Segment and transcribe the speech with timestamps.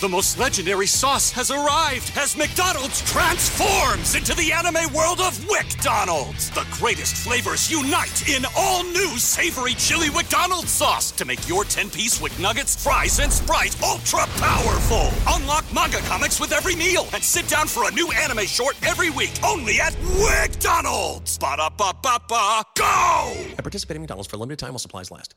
[0.00, 6.50] The most legendary sauce has arrived as McDonald's transforms into the anime world of WickDonald's.
[6.50, 12.20] The greatest flavors unite in all new savory chili McDonald's sauce to make your 10-piece
[12.20, 15.10] Wick Nuggets, fries, and Sprite ultra powerful.
[15.28, 19.10] Unlock manga comics with every meal and sit down for a new anime short every
[19.10, 21.38] week only at WickDonald's.
[21.38, 23.32] Ba-da-ba-ba-ba, go!
[23.56, 25.36] At participating in McDonald's for a limited time while supplies last.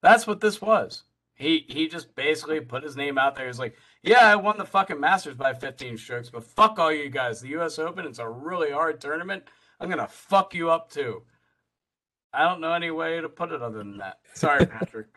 [0.00, 1.02] That's what this was.
[1.36, 3.46] He he just basically put his name out there.
[3.46, 7.10] He's like, yeah, I won the fucking Masters by 15 strokes, but fuck all you
[7.10, 7.40] guys.
[7.40, 7.78] The U.S.
[7.78, 9.44] Open, it's a really hard tournament.
[9.80, 11.22] I'm gonna fuck you up too.
[12.32, 14.18] I don't know any way to put it other than that.
[14.34, 15.08] Sorry, Patrick.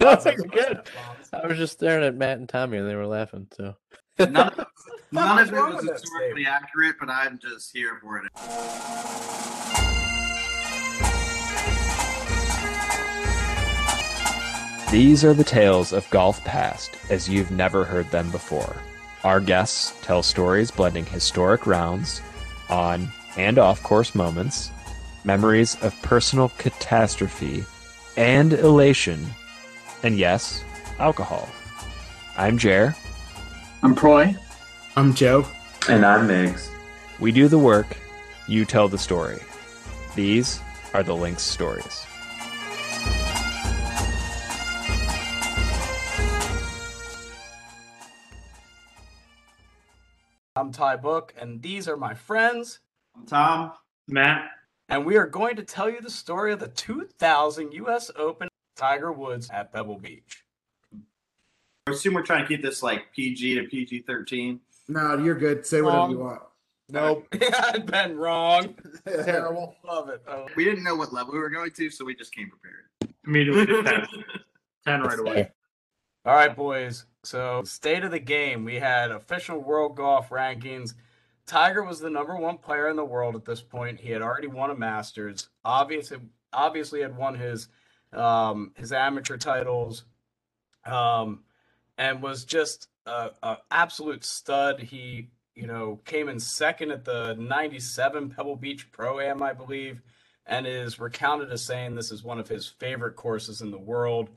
[0.00, 0.80] No, Lots of good.
[1.32, 3.48] I was just staring at Matt and Tommy, and they were laughing.
[3.56, 3.74] So
[4.18, 4.66] None of,
[5.12, 8.32] none of it was with historically accurate, but I'm just here for it.
[14.90, 18.74] These are the tales of golf past as you've never heard them before.
[19.22, 22.22] Our guests tell stories blending historic rounds,
[22.70, 24.70] on and off course moments,
[25.24, 27.66] memories of personal catastrophe
[28.16, 29.26] and elation,
[30.02, 30.64] and yes,
[30.98, 31.50] alcohol.
[32.38, 32.96] I'm Jer.
[33.82, 34.34] I'm Proy.
[34.96, 35.46] I'm Joe.
[35.90, 36.70] And I'm Migs.
[37.20, 37.94] We do the work,
[38.46, 39.40] you tell the story.
[40.14, 40.60] These
[40.94, 42.07] are the Links stories.
[50.68, 52.80] I'm Ty Book, and these are my friends.
[53.16, 53.72] I'm Tom.
[54.06, 54.50] Matt.
[54.90, 58.10] And we are going to tell you the story of the 2000 U.S.
[58.16, 60.44] Open Tiger Woods at Pebble Beach.
[61.86, 64.60] I assume we're trying to keep this like PG to PG 13.
[64.88, 65.64] No, you're good.
[65.64, 66.10] Say whatever Wrong.
[66.10, 66.42] you want.
[66.90, 67.26] Nope.
[67.60, 68.74] I've been wrong.
[69.06, 69.74] Terrible.
[69.86, 70.22] Love it.
[70.28, 70.48] Oh.
[70.54, 73.14] We didn't know what level we were going to, so we just came prepared.
[73.26, 74.06] Immediately 10.
[74.84, 75.50] 10 right away.
[76.26, 77.06] All right, boys.
[77.28, 78.64] So, state of the game.
[78.64, 80.94] We had official world golf rankings.
[81.44, 84.00] Tiger was the number one player in the world at this point.
[84.00, 85.50] He had already won a Masters.
[85.62, 86.20] Obviously,
[86.54, 87.68] obviously had won his
[88.14, 90.04] um, his amateur titles,
[90.86, 91.44] um,
[91.98, 94.80] and was just a, a absolute stud.
[94.80, 100.00] He, you know, came in second at the '97 Pebble Beach Pro Am, I believe,
[100.46, 104.30] and is recounted as saying this is one of his favorite courses in the world.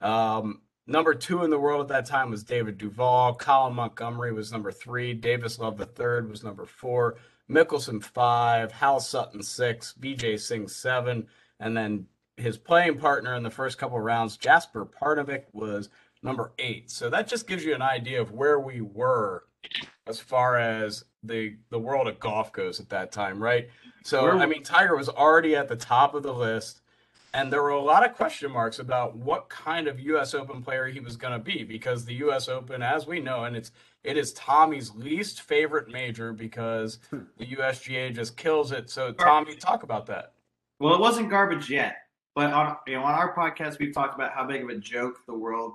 [0.00, 3.34] Um, number two in the world at that time was David Duval.
[3.34, 5.14] Colin Montgomerie was number three.
[5.14, 7.16] Davis Love the third was number four.
[7.50, 8.72] Mickelson five.
[8.72, 9.94] Hal Sutton six.
[10.00, 11.26] Vijay Singh seven.
[11.60, 12.06] And then
[12.36, 15.88] his playing partner in the first couple of rounds, Jesper Parnevik, was
[16.22, 16.90] number eight.
[16.90, 19.44] So that just gives you an idea of where we were
[20.06, 23.68] as far as the the world of golf goes at that time, right?
[24.04, 26.82] So I mean, Tiger was already at the top of the list
[27.34, 30.34] and there were a lot of question marks about what kind of U.S.
[30.34, 32.48] Open player he was going to be because the U.S.
[32.48, 33.72] Open, as we know, and it's
[34.04, 37.22] it is Tommy's least favorite major because hmm.
[37.36, 38.88] the USGA just kills it.
[38.88, 40.34] So Tommy, talk about that.
[40.78, 41.96] Well, it wasn't garbage yet,
[42.36, 45.18] but on you know on our podcast we've talked about how big of a joke
[45.26, 45.74] the world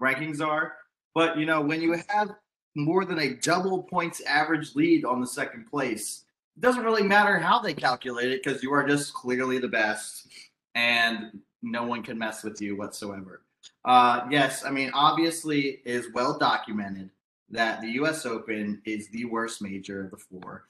[0.00, 0.74] rankings are.
[1.14, 2.30] But you know when you have
[2.74, 6.24] more than a double points average lead on the second place,
[6.56, 10.28] it doesn't really matter how they calculate it because you are just clearly the best,
[10.76, 13.42] and no one can mess with you whatsoever.
[13.84, 17.10] Uh, yes, I mean obviously is well documented
[17.50, 18.24] that the U.S.
[18.24, 20.66] Open is the worst major of the four,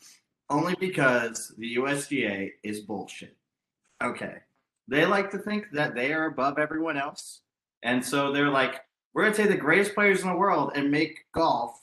[0.49, 3.37] only because the USGA is bullshit.
[4.03, 4.37] Okay.
[4.89, 7.41] They like to think that they are above everyone else.
[7.83, 10.91] And so they're like, we're going to take the greatest players in the world and
[10.91, 11.81] make golf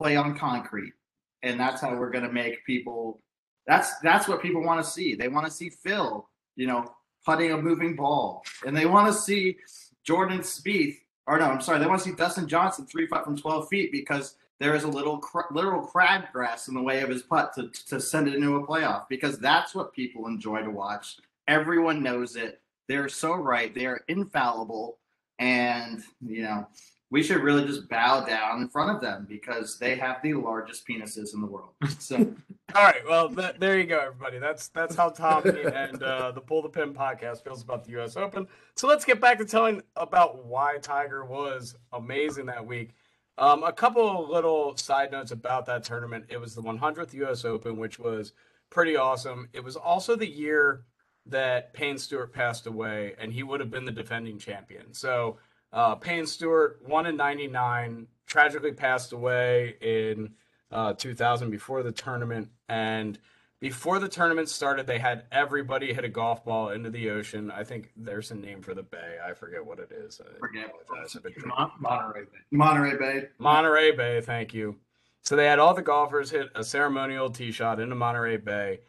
[0.00, 0.94] play on concrete.
[1.42, 3.20] And that's how we're going to make people
[3.66, 5.14] that's that's what people want to see.
[5.14, 6.94] They want to see Phil, you know,
[7.26, 8.44] putting a moving ball.
[8.64, 9.58] And they want to see
[10.04, 13.36] Jordan Spieth or no, I'm sorry, they want to see Dustin Johnson 3 foot from
[13.36, 17.22] 12 feet because there is a little cr- literal crabgrass in the way of his
[17.22, 21.16] putt to, to send it into a playoff because that's what people enjoy to watch.
[21.48, 22.60] Everyone knows it.
[22.88, 23.74] They're so right.
[23.74, 24.98] They are infallible.
[25.38, 26.66] And, you know,
[27.10, 30.86] we should really just bow down in front of them because they have the largest
[30.86, 31.70] penises in the world.
[31.98, 32.16] So,
[32.74, 34.38] All right, well, that, there you go, everybody.
[34.38, 38.16] That's that's how Tommy and uh, the Pull the Pin podcast feels about the U.S.
[38.16, 38.48] Open.
[38.74, 42.94] So let's get back to telling about why Tiger was amazing that week.
[43.38, 46.24] Um, a couple little side notes about that tournament.
[46.28, 47.44] It was the 100th U.S.
[47.44, 48.32] Open, which was
[48.70, 49.48] pretty awesome.
[49.52, 50.84] It was also the year
[51.26, 54.92] that Payne Stewart passed away, and he would have been the defending champion.
[54.92, 55.38] So
[55.76, 60.32] uh, Payne Stewart won in '99, tragically passed away in
[60.72, 63.18] uh, 2000 before the tournament, and
[63.60, 67.50] before the tournament started, they had everybody hit a golf ball into the ocean.
[67.50, 69.16] I think there's a name for the bay.
[69.24, 70.20] I forget what it is.
[70.20, 70.72] I Forget.
[70.88, 71.14] apologize.
[71.16, 71.52] I've been drinking.
[71.56, 72.38] Mon- Monterey Bay.
[72.50, 73.28] Monterey Bay.
[73.38, 74.76] Monterey Bay, thank you.
[75.22, 78.80] So they had all the golfers hit a ceremonial tee shot into Monterey Bay.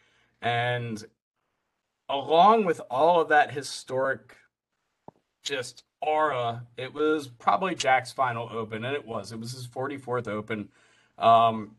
[0.42, 1.04] And
[2.10, 4.36] along with all of that historic
[5.44, 9.32] just aura, it was probably Jack's final open, and it was.
[9.32, 10.70] It was his 44th open.
[11.18, 11.76] Um,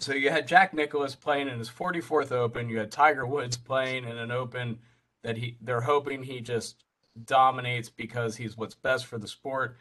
[0.00, 2.68] so you had Jack Nicklaus playing in his 44th open.
[2.68, 4.78] You had Tiger Woods playing in an open
[5.24, 6.84] that he they're hoping he just
[7.24, 9.76] dominates because he's what's best for the sport.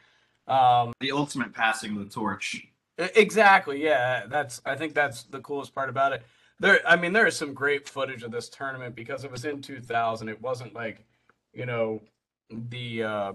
[0.48, 2.66] Um, The ultimate passing of the torch.
[2.98, 3.84] Exactly.
[3.84, 4.60] Yeah, that's.
[4.66, 6.24] I think that's the coolest part about it.
[6.60, 9.62] There, I mean, there is some great footage of this tournament because it was in
[9.62, 10.28] 2000.
[10.30, 11.06] It wasn't like,
[11.54, 12.02] you know,
[12.50, 13.04] the.
[13.04, 13.34] uh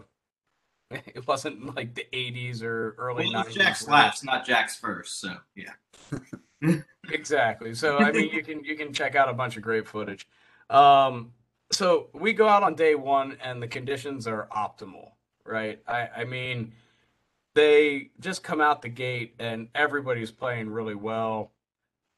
[1.15, 3.53] It wasn't like the 80s or early Well, 90s.
[3.53, 5.21] Jack's last, not Jack's first.
[5.21, 5.73] So yeah.
[7.11, 7.75] Exactly.
[7.75, 10.29] So I mean, you can you can check out a bunch of great footage.
[10.71, 11.33] Um,
[11.73, 15.11] so we go out on day one, and the conditions are optimal,
[15.45, 15.81] right?
[15.89, 16.73] I I mean,
[17.55, 21.51] they just come out the gate, and everybody's playing really well.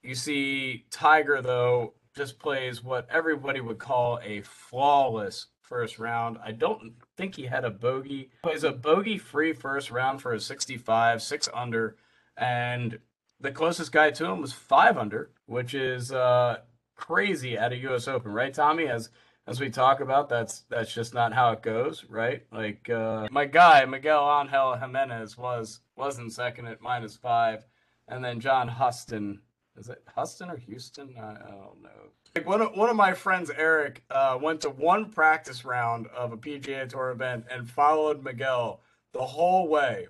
[0.02, 6.36] You see, Tiger though just plays what everybody would call a flawless first round.
[6.44, 8.30] I don't think he had a bogey.
[8.42, 11.96] Plays a bogey-free first round for a 65, six under,
[12.36, 12.98] and
[13.40, 16.58] the closest guy to him was five under, which is uh,
[16.96, 18.08] crazy at a U.S.
[18.08, 18.86] Open, right, Tommy?
[18.86, 19.10] As
[19.46, 22.44] as we talk about, that's that's just not how it goes, right?
[22.50, 27.66] Like uh, my guy Miguel Angel Jimenez was was in second at minus five,
[28.08, 29.40] and then John Huston
[29.76, 31.14] is it Huston or Houston?
[31.18, 32.10] I, I don't know.
[32.36, 36.32] Like one of one of my friends, Eric, uh, went to one practice round of
[36.32, 38.80] a PGA Tour event and followed Miguel
[39.12, 40.08] the whole way,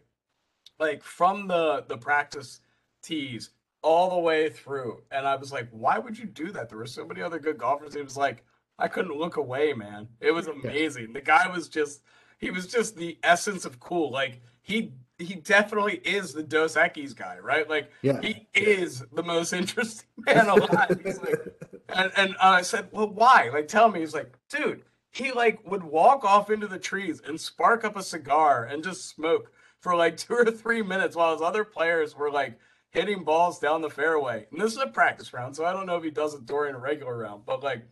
[0.78, 2.60] like from the the practice
[3.02, 3.50] tees
[3.82, 5.02] all the way through.
[5.10, 6.70] And I was like, why would you do that?
[6.70, 7.92] There were so many other good golfers.
[7.94, 8.42] He was like,
[8.78, 10.08] I couldn't look away, man.
[10.20, 11.12] It was amazing.
[11.12, 12.00] The guy was just
[12.38, 14.10] he was just the essence of cool.
[14.10, 17.68] Like he he definitely is the Dos Equis guy, right?
[17.68, 18.20] Like Yeah.
[18.20, 21.00] he is the most interesting man alive.
[21.04, 21.54] He's like,
[21.88, 23.50] and, and uh, I said, well, why?
[23.52, 24.00] Like, tell me.
[24.00, 24.82] He's like, dude,
[25.12, 29.08] he like would walk off into the trees and spark up a cigar and just
[29.08, 32.58] smoke for like two or three minutes while his other players were like
[32.90, 34.46] hitting balls down the fairway.
[34.50, 36.74] And this is a practice round, so I don't know if he does it during
[36.74, 37.82] a regular round, but like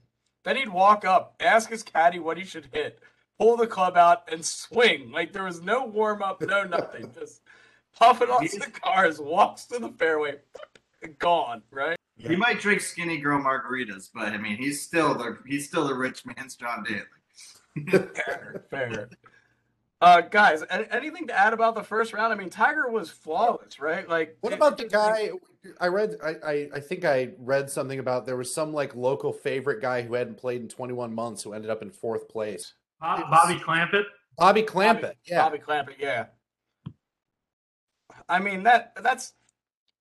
[0.44, 2.98] then he'd walk up, ask his caddy what he should hit,
[3.38, 5.10] pull the club out, and swing.
[5.10, 7.12] Like there was no warm up, no nothing.
[7.18, 7.40] Just
[7.98, 10.36] puffing on cigars, walks to the fairway,
[11.18, 11.96] gone, right?
[12.16, 15.94] He might drink skinny girl margaritas, but I mean, he's still the he's still the
[15.94, 17.02] rich man's John Daly.
[17.90, 19.08] Fair, fair.
[20.02, 22.32] Uh, guys, anything to add about the first round?
[22.32, 24.06] I mean, Tiger was flawless, right?
[24.06, 25.30] Like, What about the guy?
[25.80, 26.16] I read.
[26.22, 30.02] I, I I think I read something about there was some like local favorite guy
[30.02, 32.74] who hadn't played in 21 months who ended up in fourth place.
[33.02, 34.04] Bob- Bobby Clampett.
[34.38, 35.14] Bobby Clampett.
[35.24, 35.42] Yeah.
[35.42, 36.26] Bobby Clampett, yeah.
[38.28, 39.34] I mean that that's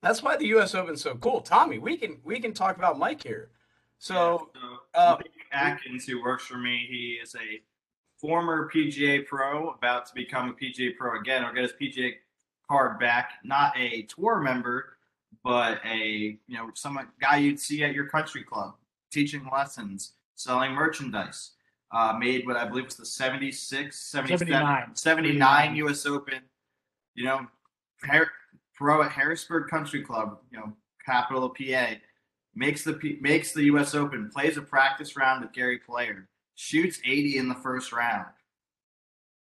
[0.01, 0.74] that's why the U.S.
[0.75, 1.42] Open's so cool.
[1.42, 3.50] Tommy, we can we can talk about Mike here.
[3.98, 4.50] So,
[4.95, 7.62] uh, Mike Atkins, who works for me, he is a
[8.18, 12.13] former PGA pro, about to become a PGA pro again, or get his PGA
[12.68, 13.31] card back.
[13.44, 14.97] Not a tour member,
[15.44, 18.75] but a you know some guy you'd see at your country club,
[19.12, 21.51] teaching lessons, selling merchandise.
[21.93, 24.95] Uh, made what I believe was the 76, 77, 79.
[24.95, 26.05] 79 U.S.
[26.05, 26.39] Open.
[27.16, 27.47] You know,
[28.06, 28.31] Har-
[28.75, 30.71] pro at Harrisburg Country Club, you know,
[31.06, 31.95] capital of PA
[32.56, 33.94] makes the P- makes the U.S.
[33.94, 38.27] Open, plays a practice round with Gary Player, shoots 80 in the first round.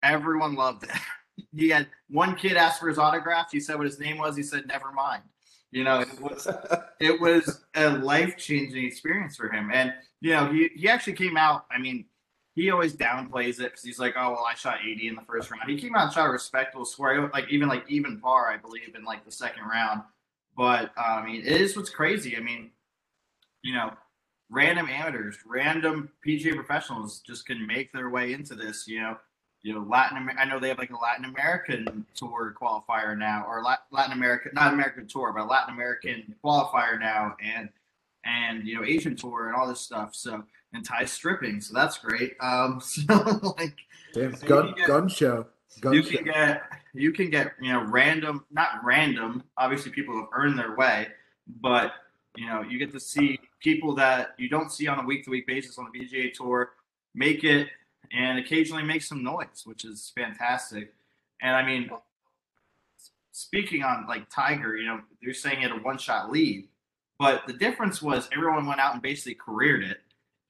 [0.02, 0.90] Everyone loved it.
[1.54, 3.50] he had one kid ask for his autograph.
[3.52, 4.36] He said what his name was.
[4.36, 5.22] He said, "Never mind."
[5.70, 6.48] You know, it was
[7.00, 9.70] it was a life changing experience for him.
[9.72, 11.66] And you know, he he actually came out.
[11.70, 12.06] I mean,
[12.54, 15.50] he always downplays it because he's like, "Oh well, I shot 80 in the first
[15.50, 18.56] round." He came out and shot a respectable score, like even like even par, I
[18.56, 20.02] believe, in like the second round.
[20.56, 22.36] But uh, I mean, it is what's crazy.
[22.36, 22.70] I mean,
[23.62, 23.92] you know,
[24.50, 28.86] random amateurs, random PGA professionals just can make their way into this.
[28.88, 29.16] You know,
[29.62, 30.18] you know, Latin.
[30.18, 34.12] Amer- I know they have like a Latin American tour qualifier now, or La- Latin
[34.12, 37.68] American, not American tour, but Latin American qualifier now, and
[38.24, 40.14] and you know, Asian tour and all this stuff.
[40.14, 40.42] So
[40.72, 42.34] and Thai stripping, so that's great.
[42.40, 43.76] Um, so like,
[44.12, 45.46] Damn, So gun get- gun show.
[45.80, 46.16] Gun you show.
[46.16, 46.62] can get
[46.94, 51.06] you can get you know random not random obviously people have earned their way
[51.60, 51.92] but
[52.36, 55.30] you know you get to see people that you don't see on a week to
[55.30, 56.72] week basis on the PGA tour
[57.14, 57.68] make it
[58.12, 60.92] and occasionally make some noise which is fantastic
[61.40, 61.88] and I mean
[63.32, 66.66] speaking on like Tiger you know they're saying he had a one shot lead
[67.18, 70.00] But the difference was everyone went out and basically careered it.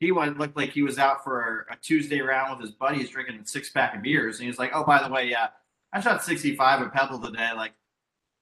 [0.00, 3.38] He went looked like he was out for a Tuesday round with his buddies drinking
[3.38, 5.48] a six pack of beers, and he was like, "Oh, by the way, yeah,
[5.92, 7.50] I shot 65 at Pebble today.
[7.54, 7.72] Like,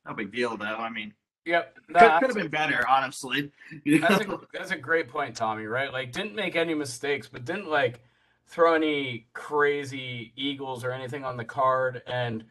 [0.06, 0.64] no big deal, though.
[0.64, 1.78] I mean, Yep.
[1.86, 3.50] could, could have been better, honestly.
[3.86, 5.90] That's a, that's a great point, Tommy, right?
[5.90, 8.00] Like, didn't make any mistakes, but didn't, like,
[8.46, 12.02] throw any crazy eagles or anything on the card.
[12.06, 12.44] And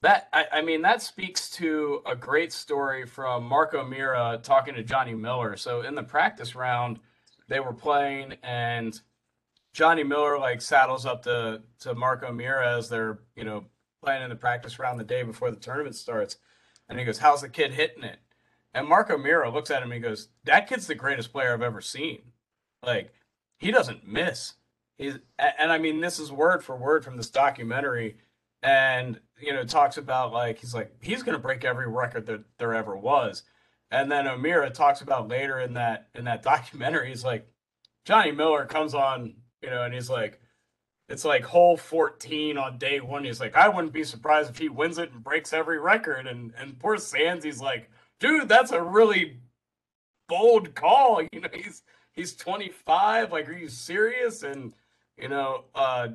[0.00, 4.82] that, I, I mean, that speaks to a great story from Mark O'Meara talking to
[4.82, 5.56] Johnny Miller.
[5.56, 7.00] So in the practice round,
[7.48, 9.00] they were playing, and
[9.72, 13.64] Johnny Miller, like, saddles up to, to Mark O'Meara as they're, you know,
[14.02, 16.36] playing in the practice round the day before the tournament starts.
[16.88, 18.18] And he goes, How's the kid hitting it?
[18.74, 21.62] And Mark O'Meara looks at him and he goes, That kid's the greatest player I've
[21.62, 22.20] ever seen.
[22.82, 23.12] Like,
[23.58, 24.54] he doesn't miss.
[24.96, 28.16] He's and I mean this is word for word from this documentary.
[28.62, 32.74] And you know, talks about like he's like, he's gonna break every record that there
[32.74, 33.42] ever was.
[33.90, 37.48] And then O'Meara talks about later in that in that documentary, he's like,
[38.04, 40.40] Johnny Miller comes on, you know, and he's like,
[41.08, 43.24] it's like hole 14 on day one.
[43.24, 46.26] He's like, I wouldn't be surprised if he wins it and breaks every record.
[46.26, 47.90] And and poor Sands, he's like,
[48.20, 49.40] dude, that's a really
[50.28, 51.22] bold call.
[51.32, 53.32] You know, he's he's 25.
[53.32, 54.42] Like, are you serious?
[54.42, 54.74] And
[55.16, 56.08] you know, uh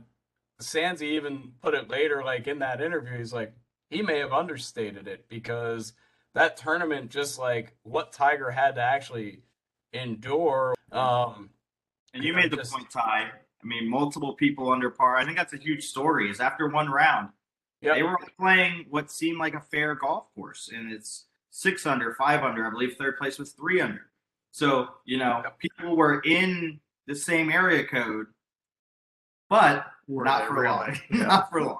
[0.62, 3.54] Sandsy even put it later, like in that interview, he's like,
[3.90, 5.94] he may have understated it because
[6.34, 9.42] that tournament, just like what Tiger had to actually
[9.94, 10.74] endure.
[10.92, 11.50] Um,
[12.14, 13.32] And you made the Just- point, Ty.
[13.32, 15.16] I mean, multiple people under par.
[15.18, 16.30] I think that's a huge story.
[16.30, 17.30] Is after one round,
[17.82, 22.14] yeah, they were playing what seemed like a fair golf course, and it's six under,
[22.16, 22.68] five under.
[22.68, 24.10] I believe third place was three under.
[24.52, 28.28] So you know, people were in the same area code,
[29.50, 30.66] but Were not for really?
[30.68, 31.00] long.
[31.10, 31.24] Yeah.
[31.26, 31.80] not for long.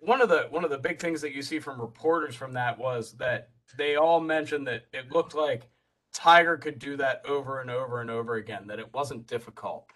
[0.00, 2.76] one of the one of the big things that you see from reporters from that
[2.78, 5.68] was that they all mentioned that it looked like
[6.12, 9.86] Tiger could do that over and over and over again, that it wasn't difficult.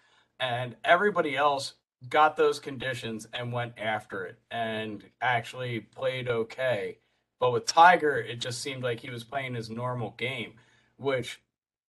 [0.40, 1.74] And everybody else
[2.08, 6.98] got those conditions and went after it and actually played okay.
[7.38, 10.54] But with Tiger, it just seemed like he was playing his normal game,
[10.96, 11.40] which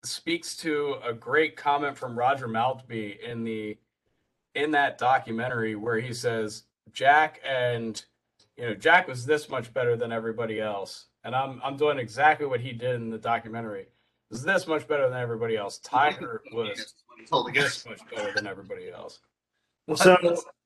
[0.06, 3.77] speaks to a great comment from Roger Maltbie in the
[4.56, 8.03] in that documentary where he says Jack and
[8.58, 12.46] you know Jack was this much better than everybody else, and I'm I'm doing exactly
[12.46, 13.88] what he did in the documentary.
[14.32, 15.77] Is this much better than everybody else?
[15.84, 16.96] Tiger was
[17.30, 19.20] Told the this much better than everybody else.
[19.96, 20.18] So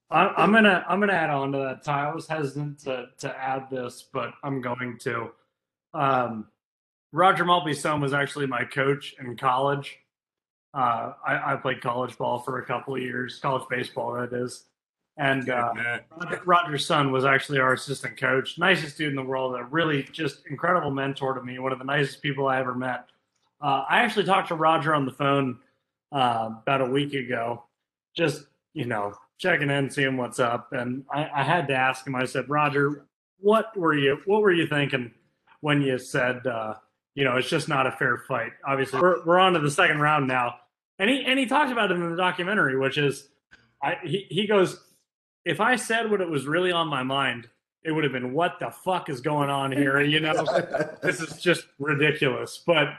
[0.10, 1.84] I, I'm gonna I'm gonna add on to that.
[1.84, 5.32] Ty, I was hesitant to to add this, but I'm going to.
[5.94, 6.48] Um,
[7.12, 9.98] Roger Maltbie's son was actually my coach in college.
[10.74, 14.66] Uh, I, I played college ball for a couple of years, college baseball that is,
[15.18, 15.74] and uh,
[16.16, 18.58] Roger- Roger's son was actually our assistant coach.
[18.60, 19.56] Nicest dude in the world.
[19.56, 21.58] A really just incredible mentor to me.
[21.60, 23.06] One of the nicest people I ever met.
[23.60, 25.60] Uh, I actually talked to Roger on the phone
[26.12, 27.64] uh, about a week ago,
[28.16, 30.72] just you know checking in, seeing what's up.
[30.72, 32.16] And I, I had to ask him.
[32.16, 33.06] I said, Roger,
[33.40, 35.12] what were you what were you thinking
[35.62, 36.76] when you said uh,
[37.16, 38.52] you know it's just not a fair fight?
[38.68, 40.56] Obviously, we're, we're on to the second round now,
[41.00, 43.30] and he and he talked about it in the documentary, which is
[43.82, 44.80] I he, he goes
[45.48, 47.48] if I said what it was really on my mind,
[47.84, 50.02] it would have been what the fuck is going on here?
[50.08, 50.46] You know,
[51.02, 52.62] this is just ridiculous.
[52.66, 52.90] But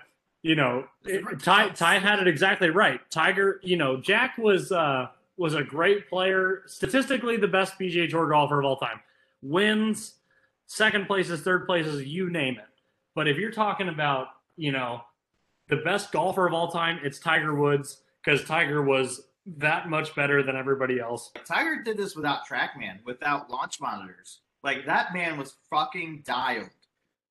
[0.43, 3.01] you know, it, Ty Ty had it exactly right.
[3.11, 8.29] Tiger, you know, Jack was uh was a great player, statistically the best PGA Tour
[8.29, 9.01] golfer of all time.
[9.43, 10.15] Wins,
[10.67, 12.65] second places, third places, you name it.
[13.15, 15.03] But if you're talking about, you know,
[15.69, 20.43] the best golfer of all time, it's Tiger Woods because Tiger was that much better
[20.43, 21.31] than everybody else.
[21.47, 24.41] Tiger did this without TrackMan, without launch monitors.
[24.63, 26.69] Like that man was fucking dialed,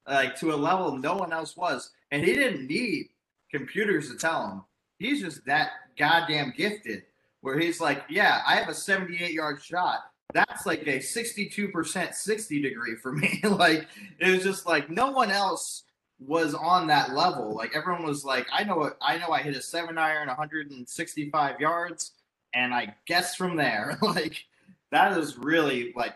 [0.08, 3.10] like to a level no one else was, and he didn't need
[3.52, 4.64] computers to tell him.
[4.98, 7.04] He's just that goddamn gifted.
[7.42, 10.00] Where he's like, yeah, I have a 78 yard shot.
[10.34, 13.40] That's like a 62% 60 degree for me.
[13.44, 13.88] like
[14.20, 15.84] it was just like no one else
[16.20, 17.56] was on that level.
[17.56, 21.60] Like everyone was like, I know what I know I hit a seven iron 165
[21.60, 22.12] yards
[22.54, 24.44] and I guess from there, like
[24.92, 26.16] that is really like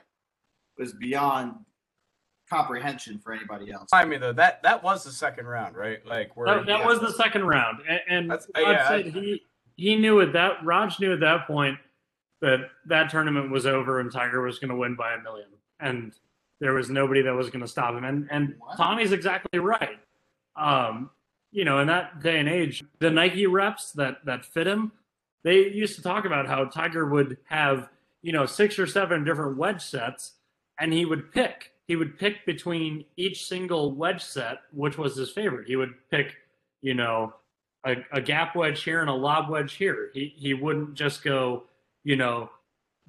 [0.77, 1.53] was beyond
[2.49, 3.89] comprehension for anybody else.
[3.93, 6.05] I mean, though that that was the second round, right?
[6.05, 9.09] Like where That, that he- was the second round, and, and That's- yeah, said I-
[9.09, 9.41] he
[9.77, 11.77] he knew at that Raj knew at that point
[12.41, 15.47] that that tournament was over and Tiger was going to win by a million,
[15.79, 16.13] and
[16.61, 18.05] there was nobody that was going to stop him.
[18.05, 18.55] And and?
[18.77, 19.99] Tommy's exactly right.
[20.55, 21.09] Um,
[21.51, 24.93] you know, in that day and age, the Nike reps that that fit him,
[25.43, 27.89] they used to talk about how Tiger would have
[28.21, 30.35] you know six or seven different wedge sets,
[30.79, 31.73] and he would pick.
[31.89, 35.67] He would pick between each single wedge set, which was his favorite.
[35.67, 36.35] He would pick
[36.81, 37.33] you know,
[37.85, 40.09] a, a gap wedge here and a lob wedge here.
[40.13, 41.63] He he wouldn't just go,
[42.03, 42.49] you know,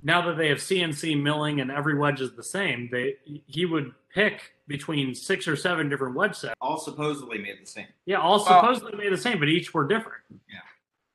[0.02, 3.92] now that they have CNC milling and every wedge is the same, they he would
[4.14, 6.54] pick between six or seven different wedge sets.
[6.60, 7.86] All supposedly made the same.
[8.04, 10.22] Yeah, all Well- supposedly made the same, but each were different.
[10.48, 10.58] Yeah.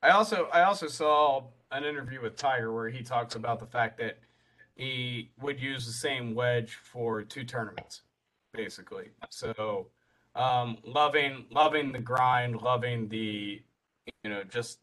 [0.02, 3.98] I also I also saw an interview with Tiger where he talks about the fact
[3.98, 4.18] that
[4.74, 8.02] he would use the same wedge for two tournaments,
[8.52, 9.10] basically.
[9.28, 9.88] So,
[10.34, 13.60] um, loving loving the grind, loving the,
[14.22, 14.78] you know, just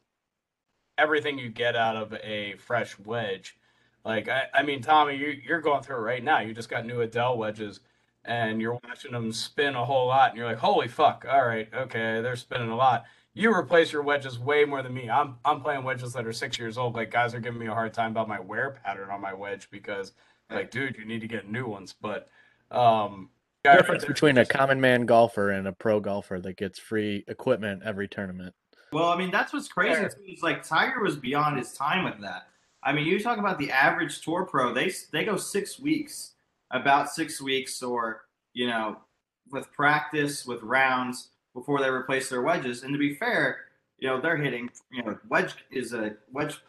[0.97, 3.57] everything you get out of a fresh wedge.
[4.05, 6.39] Like I, I mean, Tommy, you you're going through it right now.
[6.39, 7.79] You just got new Adele wedges,
[8.23, 11.25] and you're watching them spin a whole lot, and you're like, holy fuck!
[11.29, 15.09] All right, okay, they're spinning a lot you replace your wedges way more than me.
[15.09, 16.95] I'm I'm playing wedges that are six years old.
[16.95, 19.69] Like guys are giving me a hard time about my wear pattern on my wedge
[19.69, 20.13] because
[20.49, 21.93] like, dude, you need to get new ones.
[21.93, 22.29] But
[22.71, 23.29] um
[23.63, 27.25] guy difference right between a common man golfer and a pro golfer that gets free
[27.27, 28.55] equipment every tournament.
[28.93, 29.95] Well, I mean, that's what's crazy.
[29.95, 30.09] Fair.
[30.09, 32.47] Too, is like Tiger was beyond his time with that.
[32.85, 36.33] I mean, you talk about the average tour pro; they they go six weeks,
[36.71, 38.21] about six weeks, or
[38.53, 38.97] you know,
[39.51, 42.83] with practice, with rounds before they replace their wedges.
[42.83, 43.57] And to be fair,
[43.97, 44.69] you know, they're hitting.
[44.91, 46.61] You know, wedge is a wedge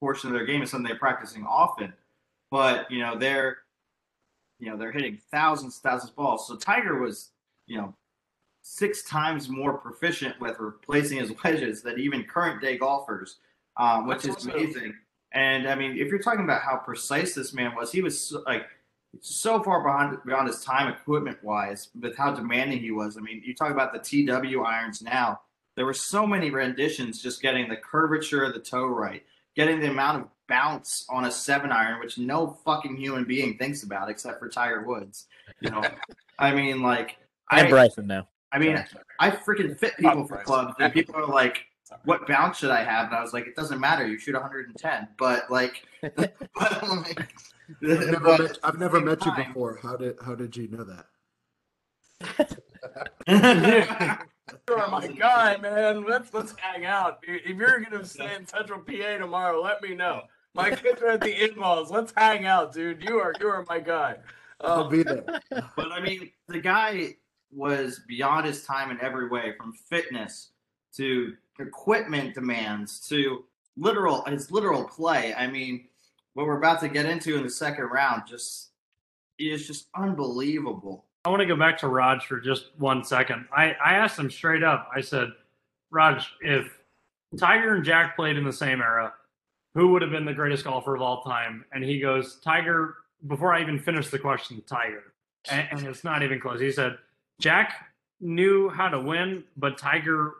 [0.00, 1.92] portion of their game is something they're practicing often,
[2.50, 3.58] but you know they're
[4.58, 6.48] you know they're hitting thousands, thousands of balls.
[6.48, 7.30] So Tiger was
[7.66, 7.94] you know
[8.62, 13.36] six times more proficient with replacing his wedges than even current day golfers,
[13.76, 14.94] um, which That's is also- amazing.
[15.32, 18.64] And I mean, if you're talking about how precise this man was, he was like
[19.20, 23.16] so far behind beyond his time equipment wise with how demanding he was.
[23.16, 25.40] I mean, you talk about the TW irons now.
[25.76, 29.22] There were so many renditions just getting the curvature of the toe right,
[29.54, 33.82] getting the amount of bounce on a seven iron, which no fucking human being thinks
[33.82, 35.26] about except for Tiger Woods.
[35.60, 35.82] You know,
[36.38, 37.16] I mean, like
[37.52, 38.28] And I, Bryson now.
[38.50, 38.82] I mean,
[39.20, 40.46] I freaking fit people for Bryson.
[40.46, 41.66] clubs, and people are like,
[42.04, 44.06] "What bounce should I have?" And I was like, "It doesn't matter.
[44.06, 45.84] You shoot 110." But like,
[46.16, 46.32] but,
[46.82, 47.28] I'm like
[47.82, 49.78] I've never, but- met, I've never met you before.
[49.82, 51.06] How did how did you know that?
[53.26, 53.34] You
[54.74, 56.04] are my guy, man.
[56.04, 57.18] Let's let's hang out.
[57.22, 60.22] If you're gonna stay in Central PA tomorrow, let me know.
[60.54, 61.90] My kids are at the in-laws.
[61.90, 63.02] Let's hang out, dude.
[63.02, 64.16] You are you are my guy.
[64.60, 65.24] I'll Um, be there.
[65.76, 67.16] but I mean, the guy
[67.52, 70.50] was beyond his time in every way, from fitness
[70.96, 73.44] to equipment demands to
[73.76, 75.34] literal his literal play.
[75.34, 75.84] I mean,
[76.34, 78.70] what we're about to get into in the second round just
[79.38, 81.04] is just unbelievable.
[81.24, 83.46] I want to go back to Raj for just one second.
[83.52, 84.88] I, I asked him straight up.
[84.94, 85.28] I said,
[85.90, 86.78] Raj, if
[87.36, 89.12] Tiger and Jack played in the same era,
[89.74, 91.64] who would have been the greatest golfer of all time?
[91.72, 95.12] And he goes, Tiger, before I even finished the question, Tiger.
[95.50, 96.60] And, and it's not even close.
[96.60, 96.96] He said,
[97.40, 97.86] Jack
[98.20, 100.34] knew how to win, but Tiger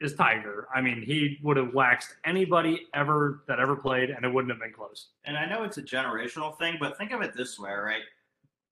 [0.00, 0.68] is Tiger.
[0.74, 4.60] I mean, he would have waxed anybody ever that ever played, and it wouldn't have
[4.60, 5.08] been close.
[5.24, 8.02] and I know it's a generational thing, but think of it this way, right?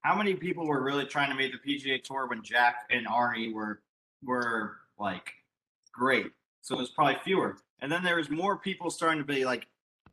[0.02, 3.52] How many people were really trying to make the PGA Tour when Jack and Arnie
[3.52, 3.82] were
[4.22, 5.32] were like
[5.92, 6.26] great?
[6.62, 7.58] So it was probably fewer.
[7.80, 9.66] And then there was more people starting to be like,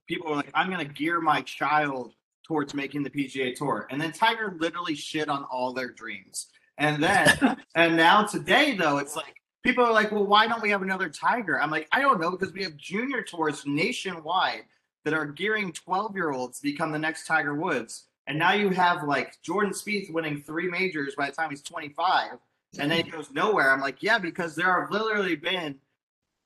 [0.08, 2.14] people were like, I'm going to gear my child
[2.46, 3.88] towards making the PGA Tour.
[3.90, 6.48] And then Tiger literally shit on all their dreams.
[6.78, 10.70] And then, and now today though, it's like people are like, well, why don't we
[10.70, 11.62] have another Tiger?
[11.62, 14.64] I'm like, I don't know because we have junior tours nationwide
[15.06, 18.06] that are gearing 12 year olds to become the next Tiger Woods.
[18.28, 22.38] And now you have like Jordan Spieth winning three majors by the time he's 25,
[22.80, 23.72] and then he goes nowhere.
[23.72, 25.76] I'm like, yeah, because there have literally been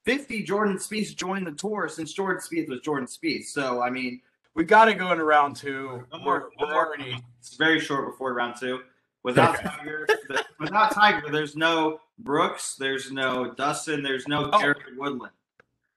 [0.05, 3.45] 50 Jordan Spieths join the tour since Jordan Spieth was Jordan Spieth.
[3.45, 4.21] So I mean,
[4.55, 6.03] we got to go into round two.
[6.09, 6.87] One more- one more.
[6.87, 8.79] already it's very short before round two.
[9.27, 14.57] Without Tiger, the, without Tiger, there's no Brooks, there's no Dustin, there's no Oh.
[14.59, 15.33] Gary Woodland.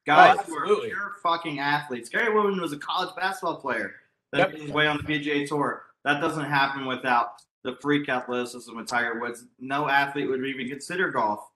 [0.05, 2.09] Guys who are pure fucking athletes.
[2.09, 3.95] Gary Woodland was a college basketball player
[4.33, 4.53] that Yep.
[4.53, 5.87] made his way on the PGA Tour.
[6.05, 9.45] That doesn't happen without the freak athleticism of Tiger Woods.
[9.61, 11.49] No athlete would even consider golf,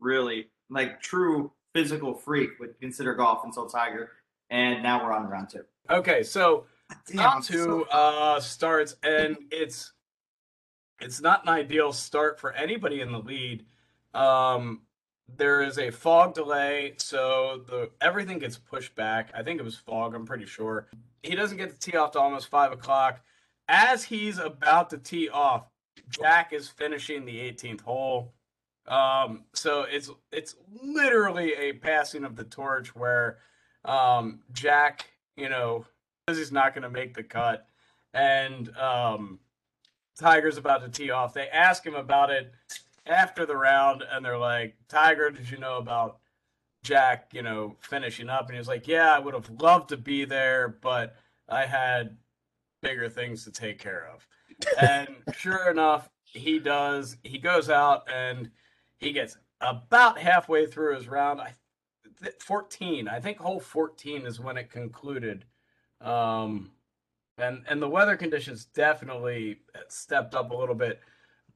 [0.00, 4.12] really, like true physical freak would consider golf until Tiger.
[4.48, 5.64] And now we're on round two.
[5.90, 6.22] okay.
[6.22, 6.64] So
[7.06, 9.92] Damn, round two so- uh, starts, and it's
[11.00, 13.64] it's not an ideal start for anybody in the lead.
[14.14, 14.82] Um,
[15.36, 19.30] there is a fog delay, so the everything gets pushed back.
[19.34, 20.14] I think it was fog.
[20.14, 20.88] I'm pretty sure.
[21.22, 23.20] He doesn't get to tee off to almost five o'clock.
[23.68, 25.66] As he's about to tee off,
[26.08, 28.32] Jack is finishing the 18th hole.
[28.86, 33.38] Um, so it's it's literally a passing of the torch where
[33.84, 35.84] um, Jack, you know,
[36.28, 37.66] says he's not going to make the cut,
[38.14, 39.38] and um,
[40.18, 41.32] Tiger's about to tee off.
[41.32, 42.52] They ask him about it
[43.06, 46.18] after the round, and they're like, "Tiger, did you know about
[46.82, 49.96] Jack, you know, finishing up, and he was like, "Yeah, I would have loved to
[49.96, 51.16] be there, but
[51.48, 52.18] I had
[52.82, 54.26] bigger things to take care of."
[54.80, 57.16] And sure enough, he does.
[57.22, 58.50] He goes out and
[58.98, 61.40] he gets about halfway through his round.
[61.40, 61.54] I,
[62.20, 63.08] th- 14.
[63.08, 65.44] I think hole 14 is when it concluded.
[66.00, 66.70] Um,
[67.38, 71.00] and and the weather conditions definitely stepped up a little bit,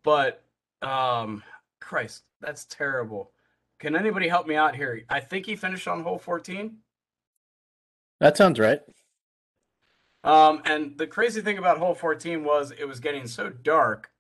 [0.03, 0.45] but
[0.83, 1.43] um,
[1.81, 3.33] Christ, that's terrible.
[3.79, 5.03] Can anybody help me out here?
[5.09, 6.77] I think he finished on hole 14.
[8.21, 8.81] That sounds right.
[10.25, 14.11] Um, and the crazy thing about hole 14 was it was getting so dark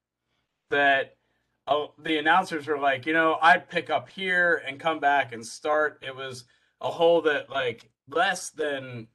[0.70, 1.16] that
[1.68, 5.46] uh, the announcers were like, you know, I'd pick up here and come back and
[5.46, 6.02] start.
[6.02, 6.44] It was
[6.80, 9.06] a hole that like less than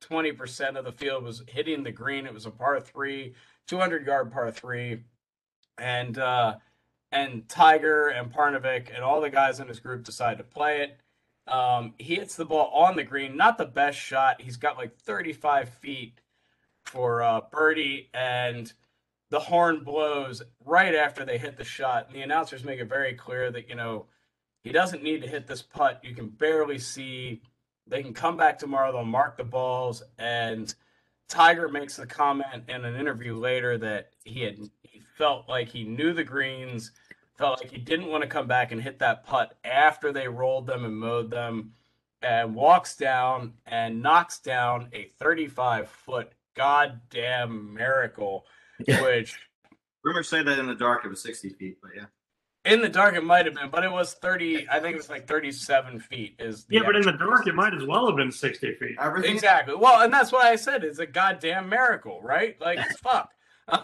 [0.00, 2.26] 20% of the field was hitting the green.
[2.26, 3.34] It was a par three,
[3.66, 5.04] 200 yard par three.
[5.78, 6.56] And, uh,
[7.10, 11.00] and Tiger and Parnevik and all the guys in his group decide to play it.
[11.50, 14.40] Um, he hits the ball on the green, not the best shot.
[14.40, 16.20] He's got like 35 feet
[16.84, 18.72] for uh, birdie, and
[19.30, 22.06] the horn blows right after they hit the shot.
[22.06, 24.06] And the announcers make it very clear that you know
[24.62, 26.00] he doesn't need to hit this putt.
[26.02, 27.42] You can barely see.
[27.88, 28.92] They can come back tomorrow.
[28.92, 30.72] They'll mark the balls, and
[31.28, 35.84] Tiger makes the comment in an interview later that he had he felt like he
[35.84, 36.92] knew the greens,
[37.36, 40.66] felt like he didn't want to come back and hit that putt after they rolled
[40.66, 41.72] them and mowed them,
[42.22, 48.44] and walks down and knocks down a 35 foot goddamn miracle,
[49.02, 49.36] which
[50.04, 52.06] Rumors say that in the dark it was 60 feet, but yeah.
[52.68, 54.68] In the dark it might have been, but it was 30.
[54.70, 56.36] I think it was like 37 feet.
[56.38, 58.74] Is the Yeah, but in the actual- dark, it might as well have been 60
[58.74, 58.96] feet.
[59.00, 59.74] Everything Exactly.
[59.74, 62.60] Well, and that's why I said it's a goddamn miracle, right?
[62.60, 63.30] Like fuck.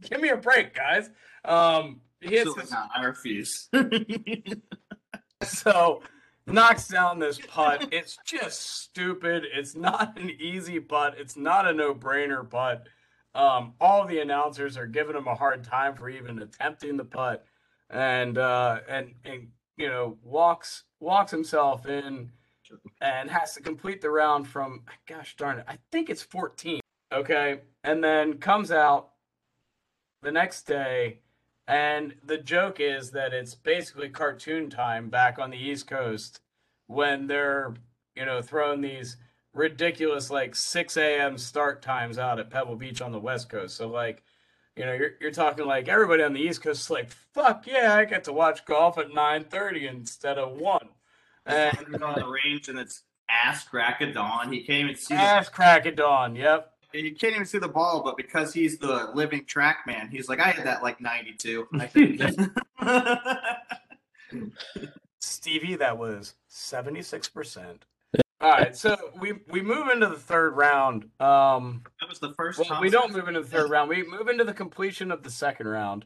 [0.00, 1.10] Give me a break, guys.
[1.44, 2.90] Um, he hits Absolutely this, not.
[2.96, 3.68] I refuse.
[5.42, 6.02] so
[6.46, 7.88] knocks down this putt.
[7.92, 9.44] It's just stupid.
[9.52, 11.14] It's not an easy putt.
[11.18, 12.86] It's not a no-brainer putt.
[13.34, 17.44] Um, all the announcers are giving him a hard time for even attempting the putt,
[17.94, 22.30] and uh, and and you know walks walks himself in
[23.00, 26.80] and has to complete the round from gosh darn it, I think it's 14.
[27.12, 29.10] Okay, and then comes out
[30.22, 31.20] the next day,
[31.68, 36.40] and the joke is that it's basically cartoon time back on the East Coast
[36.88, 37.74] when they're
[38.16, 39.16] you know throwing these
[39.54, 41.38] ridiculous like 6 a.m.
[41.38, 43.76] start times out at Pebble Beach on the West Coast.
[43.76, 44.24] So like,
[44.76, 47.94] you know, you're you're talking like everybody on the East Coast is like, fuck yeah,
[47.94, 50.88] I get to watch golf at 9:30 instead of one.
[51.46, 54.52] And He's on the range and it's ass crack of dawn.
[54.52, 56.34] He can't even see the, ass crack of dawn.
[56.36, 56.72] Yep.
[56.92, 60.40] he can't even see the ball, but because he's the living track man, he's like,
[60.40, 61.68] I had that like 92.
[61.74, 61.86] I
[65.20, 67.80] Stevie, that was 76%.
[68.44, 71.04] All right, so we we move into the third round.
[71.18, 72.82] Um that was the first Well, time.
[72.82, 73.88] we don't move into the third round.
[73.88, 76.04] We move into the completion of the second round,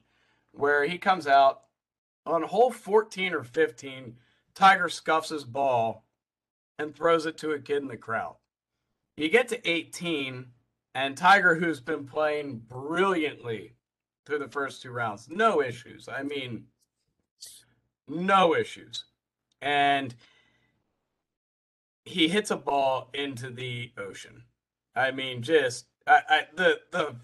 [0.53, 1.63] where he comes out
[2.25, 4.17] on hole 14 or 15.
[4.55, 6.05] Tiger scuffs his ball
[6.79, 8.37] and throws it to a kid in the crowd.
[9.17, 10.47] You get to 18,
[10.95, 13.75] and Tiger, who's been playing brilliantly
[14.25, 16.09] through the first two rounds, no issues.
[16.09, 16.67] I mean,
[18.07, 19.07] no issues.
[19.61, 20.15] And
[22.09, 24.43] he hits a ball into the ocean.
[24.97, 27.17] I mean, just I, I, the the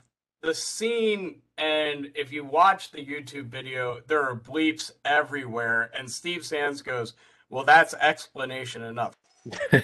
[0.42, 5.90] the scene, and if you watch the YouTube video, there are bleeps everywhere.
[5.96, 7.14] And Steve Sands goes,
[7.48, 9.16] "Well, that's explanation enough."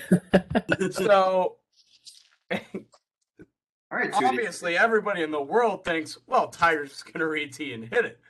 [0.91, 1.57] so
[2.53, 7.85] All right, obviously, everybody in the world thinks, "Well, Tiger's just gonna read tee and
[7.85, 8.21] hit it."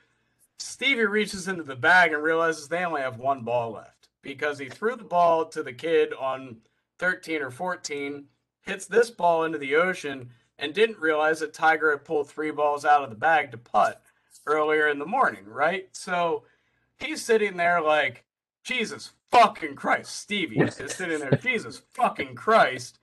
[0.57, 4.69] Stevie reaches into the bag and realizes they only have one ball left because he
[4.69, 6.57] threw the ball to the kid on
[6.99, 8.25] 13 or 14,
[8.61, 10.29] hits this ball into the ocean,
[10.59, 14.01] and didn't realize that Tiger had pulled three balls out of the bag to putt
[14.45, 15.89] earlier in the morning, right?
[15.91, 16.43] So
[16.99, 18.23] he's sitting there like,
[18.63, 20.15] Jesus fucking Christ.
[20.15, 22.99] Stevie is sitting there, Jesus fucking Christ.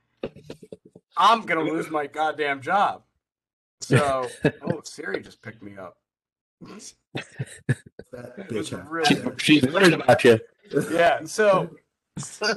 [1.17, 3.03] I'm going to lose my goddamn job.
[3.81, 4.29] So,
[4.63, 5.97] oh, Siri just picked me up.
[8.11, 8.91] That It was bitch.
[8.91, 10.41] really She's worried about you.
[10.91, 11.25] Yeah.
[11.25, 11.71] So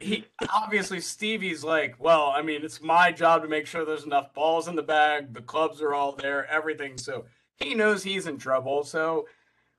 [0.00, 4.34] he obviously Stevie's like, well, I mean, it's my job to make sure there's enough
[4.34, 5.32] balls in the bag.
[5.32, 6.98] The clubs are all there, everything.
[6.98, 7.24] So
[7.56, 8.84] he knows he's in trouble.
[8.84, 9.26] So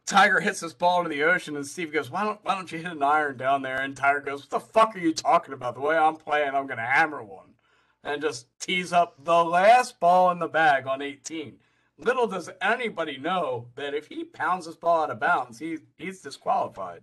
[0.06, 2.78] Tiger hits this ball into the ocean, and Steve goes, "Why don't Why don't you
[2.78, 5.74] hit an iron down there?" And Tiger goes, "What the fuck are you talking about?
[5.76, 7.56] The way I'm playing, I'm gonna hammer one."
[8.04, 11.60] And just tees up the last ball in the bag on 18.
[11.97, 16.21] Little does anybody know that if he pounds this ball out of bounds, he he's
[16.21, 17.01] disqualified.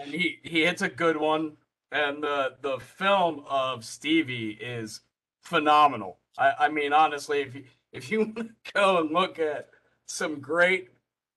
[0.00, 1.56] and he he hits a good one.
[1.90, 5.00] And the the film of Stevie is
[5.42, 6.18] phenomenal.
[6.38, 9.68] I, I mean, honestly, if you if you want to go and look at
[10.06, 10.90] some great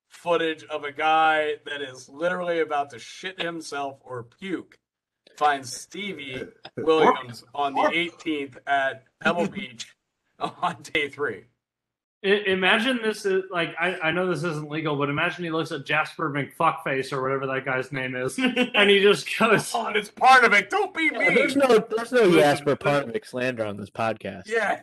[0.09, 4.77] footage of a guy that is literally about to shit himself or puke,
[5.37, 6.43] find Stevie
[6.77, 9.95] Williams on the 18th at Pebble Beach
[10.39, 11.45] on day three.
[12.25, 15.71] I- imagine this is like I, I know this isn't legal, but imagine he looks
[15.71, 18.38] at Jesper McFuckface or whatever that guy's name is,
[18.73, 20.69] and he just goes, "Oh, it's part of it.
[20.71, 24.47] Don't be Yeah, me." there's no there's no Jesper Parnevik slander on this podcast.
[24.47, 24.82] Yeah.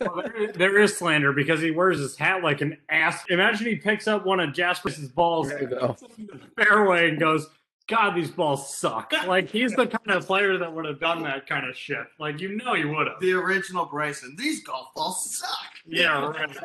[0.00, 3.24] Well, there, there is slander because he wears his hat like an ass.
[3.30, 5.96] Imagine he picks up one of Jesper's balls There you go.
[6.18, 7.48] in the fairway and goes,
[7.88, 9.12] God, these balls suck.
[9.26, 12.06] Like he's the kind of player that would have done that kind of shit.
[12.18, 13.20] Like you know he would have.
[13.20, 14.36] The original Bryson.
[14.38, 15.50] These golf balls suck.
[15.86, 16.56] Yeah, right.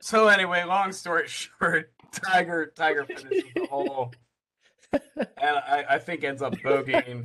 [0.00, 4.12] So anyway, long story short, Tiger Tiger finishes the hole,
[4.92, 5.02] and
[5.38, 7.24] I, I think ends up bogeying,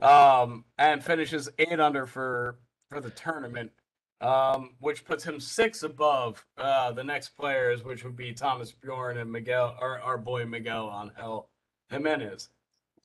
[0.00, 2.58] um, and finishes eight under for
[2.90, 3.72] for the tournament,
[4.20, 9.18] um, which puts him six above uh, the next players, which would be Thomas Bjorn
[9.18, 11.48] and Miguel, our our boy Miguel on Angel
[11.90, 12.48] Jimenez.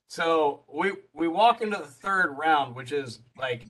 [0.07, 3.67] So we we walk into the third round, which is like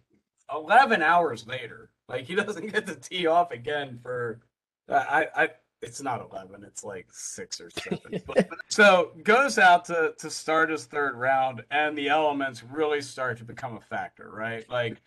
[0.54, 1.90] eleven hours later.
[2.08, 4.42] Like he doesn't get to tee off again for
[4.90, 5.50] I, I
[5.82, 10.70] it's not 11 it's like six or seven but, so goes out to to start
[10.70, 15.02] his third round and the elements really start to become a factor right like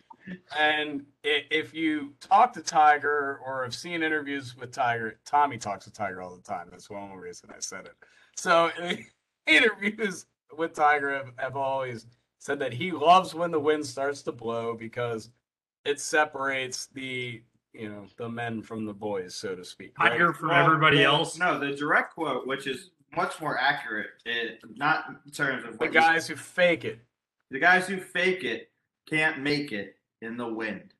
[0.57, 5.91] and if you talk to tiger or have seen interviews with tiger tommy talks to
[5.91, 7.93] tiger all the time that's one reason i said it
[8.35, 8.69] so
[9.47, 10.25] interviews
[10.57, 12.05] with tiger have, have always
[12.39, 15.29] said that he loves when the wind starts to blow because
[15.85, 17.41] it separates the
[17.73, 20.09] you know the men from the boys so to speak right?
[20.11, 21.37] Tiger from Well, everybody the- else.
[21.39, 25.77] No, the direct quote, which is much more accurate, it, not in terms of the
[25.77, 26.99] what you- guys who fake it
[27.49, 28.71] the guys who fake it
[29.09, 30.93] can't make it in the wind.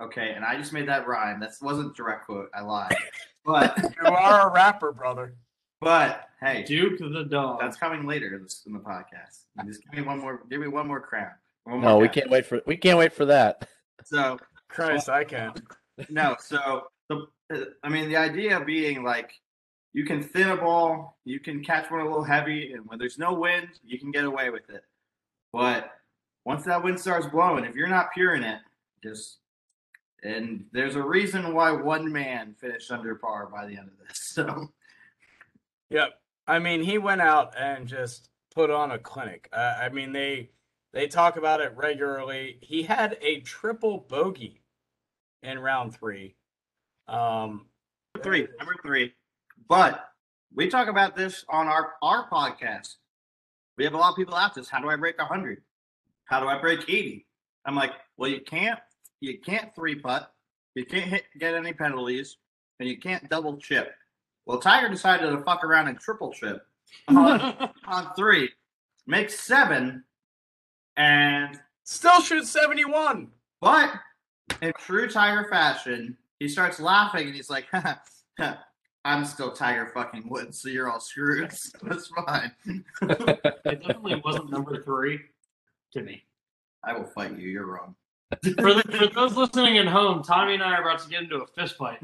[0.00, 1.40] Okay, and I just made that rhyme.
[1.40, 2.50] That wasn't a direct quote.
[2.54, 2.94] I lied.
[3.44, 5.34] But you are a rapper brother
[5.80, 7.60] but hey, Duke the dog.
[7.60, 9.44] that's coming later in the, in the podcast.
[9.64, 10.42] Just give me one more.
[10.50, 11.30] Give me one more crown.
[11.64, 13.68] One No, more we can't wait for we can't wait for that.
[14.04, 14.38] So
[14.68, 15.62] christ i can't
[16.10, 19.32] no, so the uh, I mean the idea being like
[19.94, 23.18] you can thin a ball, you can catch one a little heavy, and when there's
[23.18, 24.82] no wind, you can get away with it.
[25.52, 25.90] But
[26.44, 28.60] once that wind starts blowing, if you're not pure in it,
[29.02, 29.38] just
[30.22, 34.18] and there's a reason why one man finished under par by the end of this.
[34.38, 34.72] So
[35.90, 36.10] Yep.
[36.46, 39.48] I mean, he went out and just put on a clinic.
[39.52, 40.50] Uh, I mean, they
[40.92, 42.58] they talk about it regularly.
[42.62, 44.62] He had a triple bogey
[45.42, 46.36] in round three.
[47.06, 47.66] Um,
[48.22, 49.14] three, number three.
[49.68, 50.08] But
[50.54, 52.96] we talk about this on our our podcast.
[53.76, 55.62] We have a lot of people ask us, how do I break hundred?
[56.24, 57.26] How do I break eighty?
[57.64, 58.78] I'm like, well, you can't
[59.20, 60.32] you can't three putt,
[60.74, 62.36] you can't hit get any penalties,
[62.80, 63.92] and you can't double chip.
[64.46, 66.66] Well, Tiger decided to fuck around and triple chip
[67.08, 68.50] on, on three,
[69.06, 70.04] make seven,
[70.96, 73.28] and still shoots 71.
[73.60, 73.92] but
[74.62, 77.66] in true Tiger fashion, he starts laughing and he's like,
[79.04, 81.52] I'm still Tiger fucking Woods, so you're all screwed.
[81.52, 82.52] So it's fine.
[83.02, 85.20] It definitely wasn't number three
[85.92, 86.24] to me.
[86.84, 87.48] I will fight you.
[87.48, 87.94] You're wrong.
[88.30, 91.36] For, the, for those listening at home, Tommy and I are about to get into
[91.36, 91.98] a fist fight.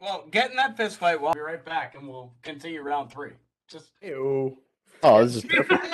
[0.00, 1.20] Well, get in that fist fight.
[1.20, 3.32] We'll be right back, and we'll continue round three.
[3.66, 4.56] Just Ew.
[5.02, 5.84] Oh, this is perfect.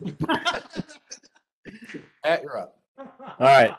[2.24, 2.76] At you're up.
[2.98, 3.74] All right.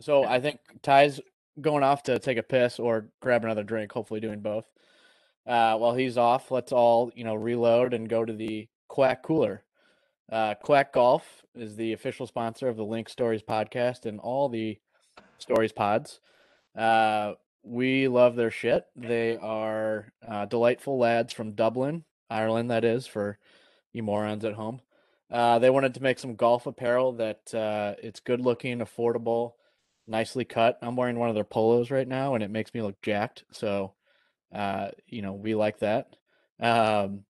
[0.00, 1.20] So I think Ty's
[1.60, 4.64] going off to take a piss or grab another drink, hopefully doing both.
[5.46, 9.62] Uh, while he's off, let's all, you know, reload and go to the Kwack Cooler.
[10.30, 14.78] Uh, Kwack Golf is the official sponsor of the Link Stories podcast and all the
[15.38, 16.20] Stories pods.
[16.76, 17.32] Uh,
[17.62, 18.84] we love their shit.
[18.96, 23.38] They are uh, delightful lads from Dublin, Ireland, that is, for
[23.92, 24.80] you morons at home.
[25.30, 29.52] Uh, they wanted to make some golf apparel that uh, it's good looking, affordable,
[30.06, 30.78] nicely cut.
[30.82, 33.44] I'm wearing one of their polos right now, and it makes me look jacked.
[33.52, 33.94] So,
[34.54, 36.16] uh, you know, we like that.
[36.60, 37.24] Um,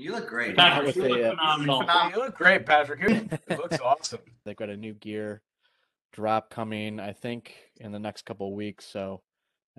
[0.00, 0.56] You look great.
[0.56, 2.10] Patrick, would you say, look uh, phenomenal.
[2.10, 3.00] you look great, Patrick.
[3.48, 4.20] It looks awesome.
[4.44, 5.42] they've got a new gear
[6.12, 8.86] drop coming, I think, in the next couple of weeks.
[8.86, 9.22] So,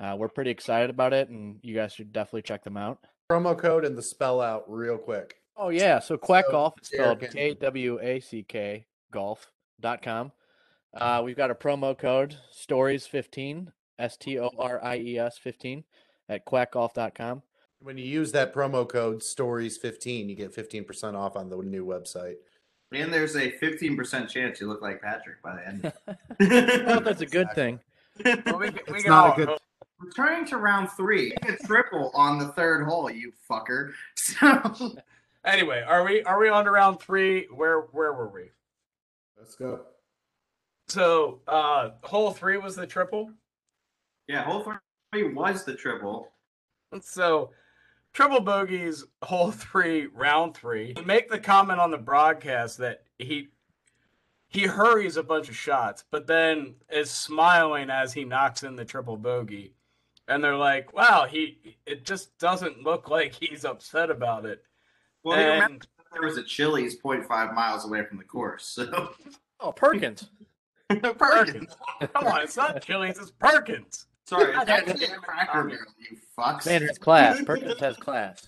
[0.01, 2.99] uh, we're pretty excited about it, and you guys should definitely check them out.
[3.31, 5.35] Promo code and the spell out real quick.
[5.57, 8.85] Oh yeah, so Kwack So, Golf is spelled Derek K and- W A C K
[9.11, 10.31] golf.com.
[10.93, 13.67] Uh, we've got a promo code stories15
[13.99, 15.83] S T O R I E S 15
[16.29, 17.43] at kwackgolf.com.
[17.81, 22.35] When you use that promo code stories15, you get 15% off on the new website.
[22.93, 25.93] And there's a 15% chance you look like Patrick by the end.
[26.07, 26.15] I
[26.45, 27.79] don't know if that's a good thing.
[28.23, 29.57] Well, we, we It's can not a good- hope-
[29.99, 33.91] Returning to round three, a triple on the third hole, you fucker.
[34.15, 34.95] So
[35.45, 37.45] Anyway, are we are we on to round three?
[37.53, 38.49] Where where were we?
[39.37, 39.81] Let's go.
[40.87, 43.29] So uh hole three was the triple.
[44.27, 44.65] yeah, hole
[45.13, 46.29] three was the triple.
[47.01, 47.51] So
[48.13, 50.93] triple bogeys hole three, round three.
[51.05, 53.49] Make the comment on the broadcast that he
[54.47, 58.83] he hurries a bunch of shots, but then is smiling as he knocks in the
[58.83, 59.75] triple bogey.
[60.27, 64.63] And they're like, wow, he it just doesn't look like he's upset about it.
[65.23, 68.65] Well, you remember and there was a Chili's 0.5 miles away from the course.
[68.65, 69.13] So
[69.59, 70.29] Oh, Perkins.
[70.89, 71.75] Perkins.
[72.13, 74.07] Come on, it's not Chili's, it's Perkins.
[74.31, 76.65] Sorry, God it's actually damn it, Cracker Barrel, you fucks.
[76.65, 77.41] Man has class.
[77.45, 78.47] Perkins has class.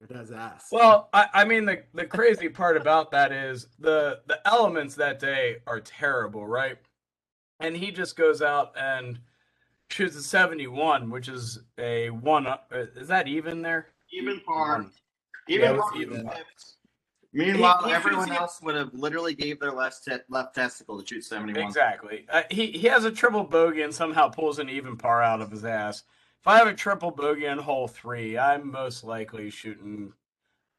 [0.00, 0.68] It has ass.
[0.70, 5.18] Well, I, I mean the the crazy part about that is the the elements that
[5.18, 6.78] day are terrible, right?
[7.60, 9.18] And he just goes out and
[9.90, 12.70] shoots a 71, which is a one up.
[12.72, 13.88] uh, Is that even there?
[14.12, 14.86] even par.
[15.48, 16.24] Even Yeah, par even.
[16.28, 16.76] tips.
[17.32, 21.06] Meanwhile, He- he everyone else would have literally gave their left te- left testicle to
[21.06, 21.62] shoot 71.
[21.66, 22.26] Exactly.
[22.30, 25.50] Uh, he he has a triple bogey and somehow pulls an even par out of
[25.50, 26.04] his ass.
[26.40, 30.12] If I have a triple bogey on hole three, I'm most likely shooting,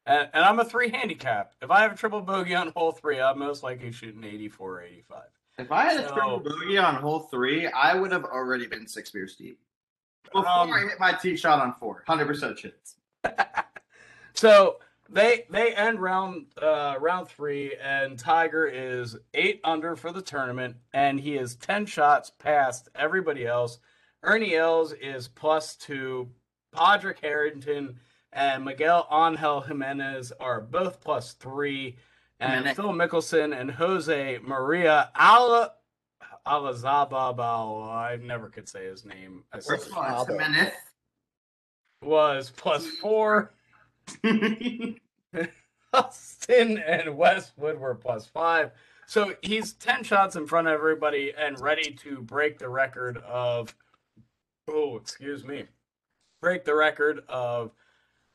[0.05, 1.53] and, and I'm a three handicap.
[1.61, 4.81] If I have a triple bogey on hole three, I'm most likely shooting 84 or
[4.81, 5.21] 85.
[5.59, 9.11] If I had a triple bogey on hole three, I would have already been six
[9.11, 9.59] beers deep.
[10.31, 12.95] Before Um, I hit my tee shot on four, 100% chance.
[14.33, 14.77] So
[15.11, 20.77] they they end round uh, round three, and Tiger is eight under for the tournament,
[20.93, 23.79] and he is ten shots past everybody else.
[24.23, 26.29] Ernie Els is plus two.
[26.71, 27.99] Padraig Harrington
[28.31, 31.97] and Miguel Angel Jimenez are both plus three,
[32.39, 32.75] and Jimenez.
[32.75, 35.71] Phil Mickelson and Jose Maria Ala
[36.45, 37.89] Alazabal.
[37.89, 39.43] I never could say his name.
[39.51, 40.75] I First of all, it's
[42.01, 43.51] was plus four.
[45.93, 48.71] Austin and Westwood were plus five.
[49.07, 53.75] So he's 10 shots in front of everybody and ready to break the record of,
[54.67, 55.65] oh, excuse me,
[56.41, 57.71] break the record of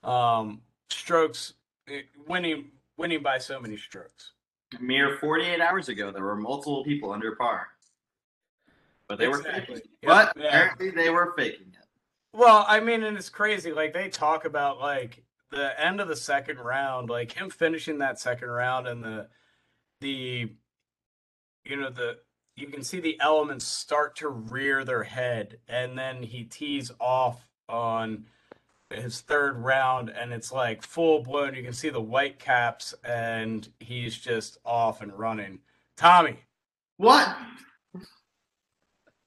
[0.02, 1.54] um, strokes,
[1.88, 4.32] eh, winning winning by so many strokes.
[4.80, 7.68] Mere 48 hours ago, there were multiple people under par.
[9.08, 9.88] But they were faking it.
[10.02, 10.48] Yep, But yeah.
[10.48, 11.86] apparently they were faking it.
[12.32, 13.72] Well, I mean, and it's crazy.
[13.72, 15.22] Like they talk about like
[15.54, 19.28] the end of the second round, like him finishing that second round and the
[20.00, 20.50] the
[21.64, 22.18] you know the
[22.56, 27.48] you can see the elements start to rear their head and then he tees off
[27.68, 28.26] on
[28.90, 33.68] his third round and it's like full blown you can see the white caps and
[33.80, 35.60] he's just off and running.
[35.96, 36.38] Tommy.
[36.96, 37.36] What?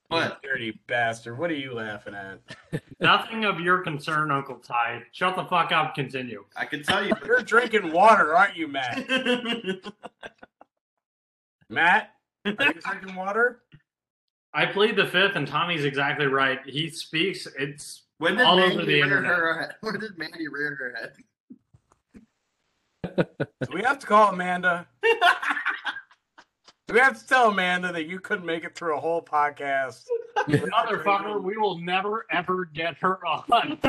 [0.09, 0.41] You What?
[0.41, 2.39] dirty bastard what are you laughing at
[2.99, 5.03] Nothing of your concern, Uncle Ty.
[5.11, 5.93] Shut the fuck up.
[5.95, 6.45] Continue.
[6.55, 7.13] I can tell you.
[7.25, 9.05] you're drinking water aren't you matt
[11.69, 12.11] matt
[12.45, 13.61] are you drinking water
[14.53, 16.59] I played the fifth, and Tommy's exactly right.
[16.65, 17.47] He speaks.
[17.59, 19.29] It's when did all Mandy over the internet.
[19.37, 19.75] her head?
[19.81, 20.95] When did Mandy rear her
[23.13, 23.25] head?
[23.61, 24.87] Do we have to call Amanda?
[26.87, 30.05] Do we have to tell Amanda that you couldn't make it through a whole podcast?
[30.47, 31.43] motherfucker.
[31.43, 33.43] We will never ever get her on.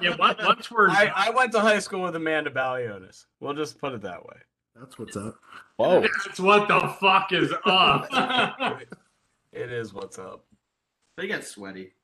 [0.00, 3.26] yeah, once, once we're I, I went to high school with Amanda Balionis.
[3.40, 4.36] We'll just put it that way.
[4.78, 5.40] That's what's up.
[5.76, 6.00] Whoa.
[6.24, 8.06] That's what the fuck is up.
[9.52, 10.44] It is what's up.
[11.16, 11.94] They get sweaty.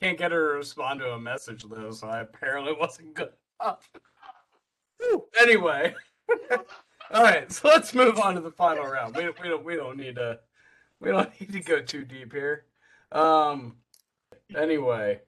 [0.00, 3.88] Can't get her to respond to a message though, so I apparently wasn't good enough.
[5.40, 5.94] Anyway,
[7.12, 9.16] all right, so let's move on to the final round.
[9.16, 10.40] We, we don't we don't need to
[11.00, 12.64] we don't need to go too deep here.
[13.12, 13.76] Um,
[14.56, 15.20] anyway,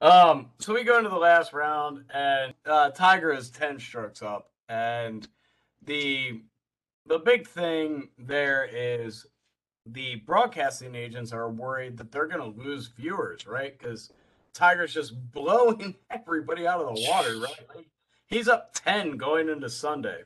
[0.00, 4.50] um, so we go into the last round, and uh, Tiger is ten strokes up,
[4.68, 5.26] and
[5.84, 6.42] the
[7.06, 9.26] the big thing there is
[9.86, 13.78] the broadcasting agents are worried that they're going to lose viewers, right?
[13.78, 14.12] Because
[14.52, 17.66] Tiger's just blowing everybody out of the water, right?
[17.74, 17.86] Like,
[18.26, 20.22] he's up 10 going into Sunday.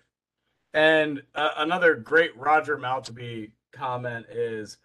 [0.72, 4.78] And uh, another great Roger Maltbie comment is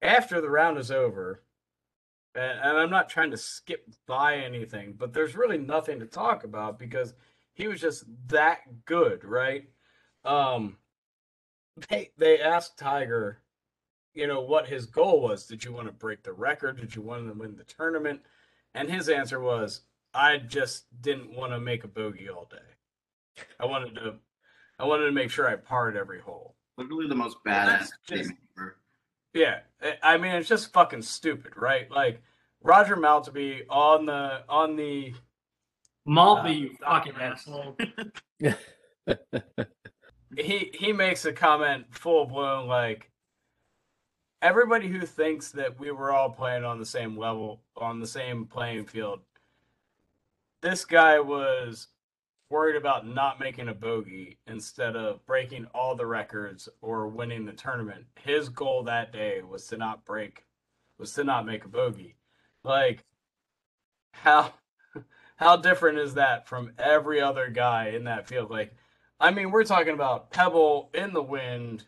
[0.00, 1.42] after the round is over,
[2.34, 6.42] and, and I'm not trying to skip by anything, but there's really nothing to talk
[6.42, 7.14] about because
[7.54, 9.68] he was just that good, right?
[10.24, 10.78] Um,
[11.88, 13.42] they they asked Tiger
[14.14, 15.46] you know, what his goal was.
[15.46, 16.78] Did you want to break the record?
[16.78, 18.20] Did you want to win the tournament?
[18.74, 19.82] And his answer was,
[20.14, 23.44] I just didn't want to make a bogey all day.
[23.58, 24.16] I wanted to,
[24.78, 26.56] I wanted to make sure I parred every hole.
[26.76, 28.76] Literally the most Well, badass just- statement ever.
[29.34, 31.90] Yeah, I- I mean it's just fucking stupid, right?
[31.90, 32.22] Like
[32.62, 35.14] Roger Maltbie on the on the
[36.06, 37.76] Maltbie, Uh, you fucking asshole.
[40.36, 43.10] he he makes a comment full blown like
[44.40, 48.46] everybody who thinks that we were all playing on the same level on the same
[48.46, 49.20] playing field
[50.62, 51.88] this guy was
[52.50, 57.52] worried about not making a bogey instead of breaking all the records or winning the
[57.52, 60.44] tournament his goal that day was to not break
[60.98, 62.16] was to not make a bogey
[62.62, 63.04] like
[64.12, 64.52] how
[65.36, 68.74] how different is that from every other guy in that field like
[69.22, 71.84] I mean, we're talking about pebble in the wind,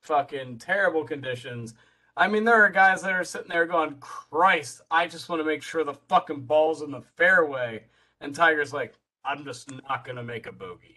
[0.00, 1.74] fucking terrible conditions.
[2.16, 5.44] I mean, there are guys that are sitting there going, Christ, I just want to
[5.44, 7.84] make sure the fucking ball's in the fairway.
[8.20, 8.94] And Tiger's like,
[9.24, 10.96] I'm just not going to make a bogey.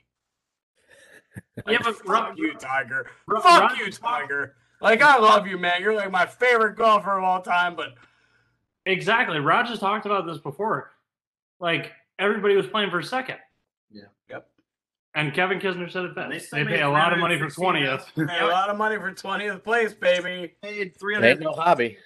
[1.67, 3.07] Yeah, but fuck Ro- you, Tiger.
[3.27, 4.55] Ro- fuck Ro- you, Tiger.
[4.81, 5.81] Like, I love you, man.
[5.81, 7.95] You're like my favorite golfer of all time, but
[8.85, 9.39] Exactly.
[9.39, 10.91] Rogers talked about this before.
[11.59, 13.37] Like everybody was playing for second.
[13.91, 14.03] Yeah.
[14.29, 14.47] Yep.
[15.15, 16.51] And Kevin Kisner said it And they best.
[16.51, 18.05] They pay a lot of money for twentieth.
[18.15, 20.53] pay a lot of money for 20th place, baby.
[20.61, 21.97] Paid three no hobby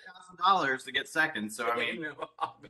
[0.45, 1.49] dollars to get second.
[1.49, 2.13] So I mean, You know,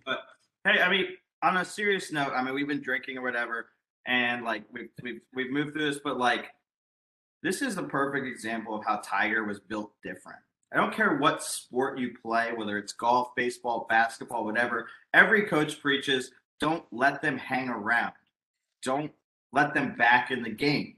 [0.05, 0.19] But
[0.63, 1.07] hey, I mean,
[1.41, 3.67] on a serious note, I mean, we've been drinking or whatever,
[4.05, 6.47] and like we've we've we've moved through this, but like
[7.43, 10.39] this is the perfect example of how Tiger was built different.
[10.73, 14.87] I don't care what sport you play, whether it's golf, baseball, basketball, whatever.
[15.13, 18.13] Every coach preaches, don't let them hang around.
[18.83, 19.11] Don't
[19.53, 20.95] let them back in the game.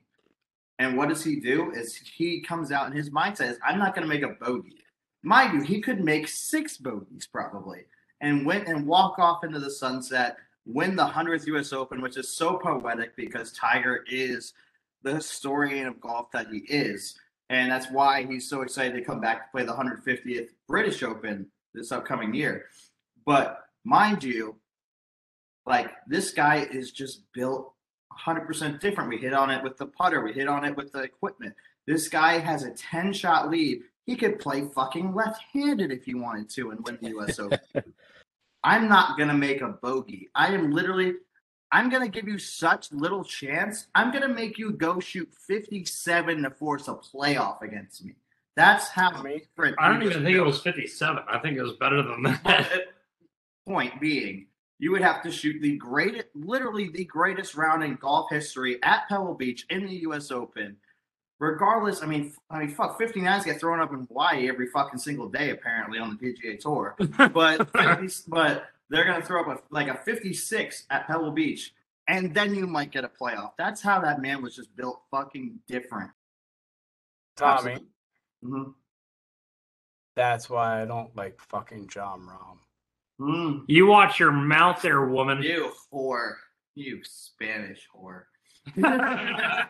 [0.80, 1.72] And what does he do?
[1.72, 4.78] Is he comes out and his mindset is, I'm not going to make a bogey.
[5.22, 7.82] Mind you, he could make six bogeys probably
[8.22, 12.30] and went and walk off into the sunset, win the 100th US Open, which is
[12.30, 14.54] so poetic because Tiger is
[15.04, 17.18] the historian of golf that he is.
[17.50, 21.48] And that's why he's so excited to come back to play the 150th British Open
[21.74, 22.66] this upcoming year.
[23.26, 24.56] But mind you,
[25.66, 27.74] like this guy is just built
[28.26, 29.10] 100% different.
[29.10, 31.56] We hit on it with the putter, we hit on it with the equipment.
[31.88, 33.82] This guy has a 10 shot lead.
[34.06, 37.60] He could play fucking left handed if he wanted to and win the US Open.
[38.64, 40.30] I'm not going to make a bogey.
[40.36, 41.14] I am literally,
[41.72, 43.88] I'm going to give you such little chance.
[43.96, 48.16] I'm going to make you go shoot 57 to force a playoff against me.
[48.56, 49.40] That's how Me?
[49.40, 51.24] different I don't even think it was fifty-seven.
[51.30, 52.88] I think it was better than that.
[53.66, 54.48] Point being,
[54.80, 59.08] you would have to shoot the greatest, literally the greatest round in golf history at
[59.08, 60.30] Pebble Beach in the U.S.
[60.30, 60.76] Open.
[61.40, 65.00] Regardless, I mean, f- I mean, fuck, 59s get thrown up in Hawaii every fucking
[65.00, 66.96] single day, apparently on the PGA Tour.
[67.34, 71.74] But 50, but they're gonna throw up a, like a 56 at Pebble Beach,
[72.10, 73.52] and then you might get a playoff.
[73.58, 76.12] That's how that man was just built, fucking different.
[77.38, 77.86] Tommy,
[78.44, 78.74] Mhm.
[80.18, 82.58] that's why I don't like fucking Jon Rahm.
[83.22, 83.64] Mm.
[83.68, 85.42] you watch your mouth there, woman.
[85.42, 86.34] You whore,
[86.76, 88.24] you Spanish whore.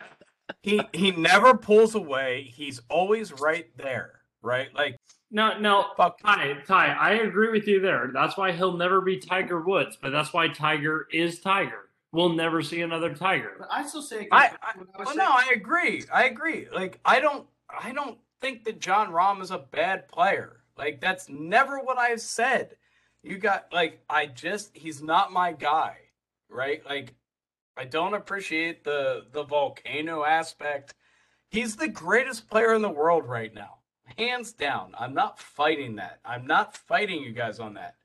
[0.62, 2.50] he he never pulls away.
[2.54, 4.74] He's always right there, right?
[4.74, 4.96] Like
[5.30, 6.20] No, no, fuck.
[6.20, 8.10] Ty, Ty, I agree with you there.
[8.12, 11.90] That's why he'll never be Tiger Woods, but that's why Tiger is Tiger.
[12.12, 13.52] We'll never see another Tiger.
[13.58, 15.28] But I still say, it I, I back to what well, was oh, no.
[15.30, 16.04] I agree.
[16.12, 16.66] I agree.
[16.72, 20.60] Like I don't I don't think that Jon Rahm is a bad player.
[20.76, 22.76] Like that's never what I've said.
[23.22, 25.96] You got like I just he's not my guy,
[26.48, 26.84] right?
[26.86, 27.14] Like
[27.76, 30.94] I don't appreciate the the volcano aspect.
[31.50, 33.78] He's the greatest player in the world right now.
[34.18, 34.94] Hands down.
[34.98, 36.20] I'm not fighting that.
[36.24, 37.96] I'm not fighting you guys on that.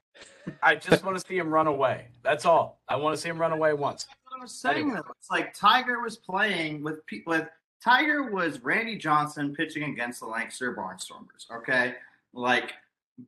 [0.61, 2.07] I just want to see him run away.
[2.24, 2.82] That's all.
[2.88, 4.05] I want to see him run away once.
[4.05, 4.78] That's what I was saying.
[4.78, 4.95] Anyway.
[4.95, 5.13] though.
[5.20, 7.47] It's like Tiger was playing with with
[7.84, 11.51] Tiger was Randy Johnson pitching against the Lancaster Barnstormers.
[11.51, 11.95] Okay,
[12.34, 12.74] like,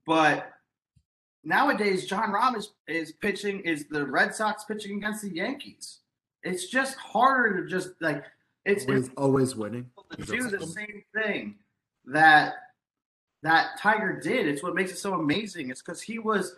[0.05, 0.51] but
[1.43, 5.99] nowadays Jon Rahm is is pitching is the Red Sox pitching against the Yankees.
[6.47, 8.23] It's just harder to just like
[8.65, 9.89] it's, Always, it's always winning.
[10.17, 11.55] to do that the same thing
[12.05, 12.55] that
[13.43, 14.47] that Tiger did.
[14.47, 15.69] It's what makes it so amazing.
[15.69, 16.55] It's because he was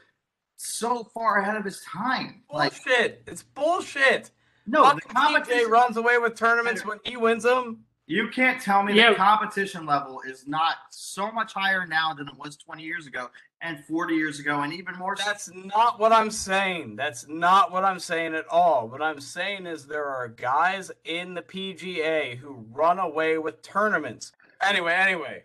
[0.56, 2.42] so far ahead of his time.
[2.52, 3.24] Like Bullshit.
[3.28, 4.32] It's bullshit.
[4.66, 5.72] no, the Fucking TJ competition.
[5.72, 7.84] runs away with tournaments when he wins them.
[8.10, 9.12] You can't tell me Yeah.
[9.12, 13.30] the competition level is not so much higher now than it was 20 years ago
[13.62, 15.16] and 40 years ago, and even more.
[15.16, 16.95] so- That's not what I'm saying.
[16.95, 18.88] That's not what I'm saying at all.
[18.88, 24.32] What I'm saying is there are guys in the PGA who run away with tournaments.
[24.60, 25.43] Anyway, anyway,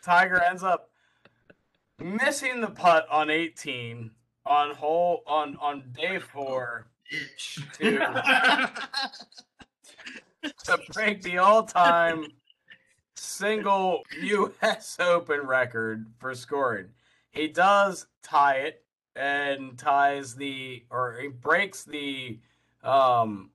[0.00, 0.88] Tiger ends up
[1.98, 4.12] missing the putt on 18
[4.46, 7.58] on hole on on day four Itch.
[10.42, 12.26] to, to break the all-time
[13.16, 14.96] single U.S.
[15.00, 16.86] Open record for scoring.
[17.30, 18.84] He does tie it
[19.16, 22.38] and ties the or he breaks the
[22.84, 23.50] um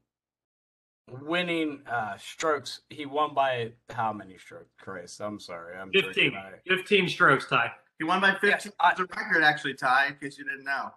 [1.21, 2.81] winning uh strokes.
[2.89, 4.69] He won by how many strokes?
[4.79, 5.77] Chris, I'm sorry.
[5.77, 6.33] I'm 15.
[6.67, 8.49] 15 strokes, tie He won by 15.
[8.49, 10.91] Yes, I- It's a record, actually, tie in case you didn't know.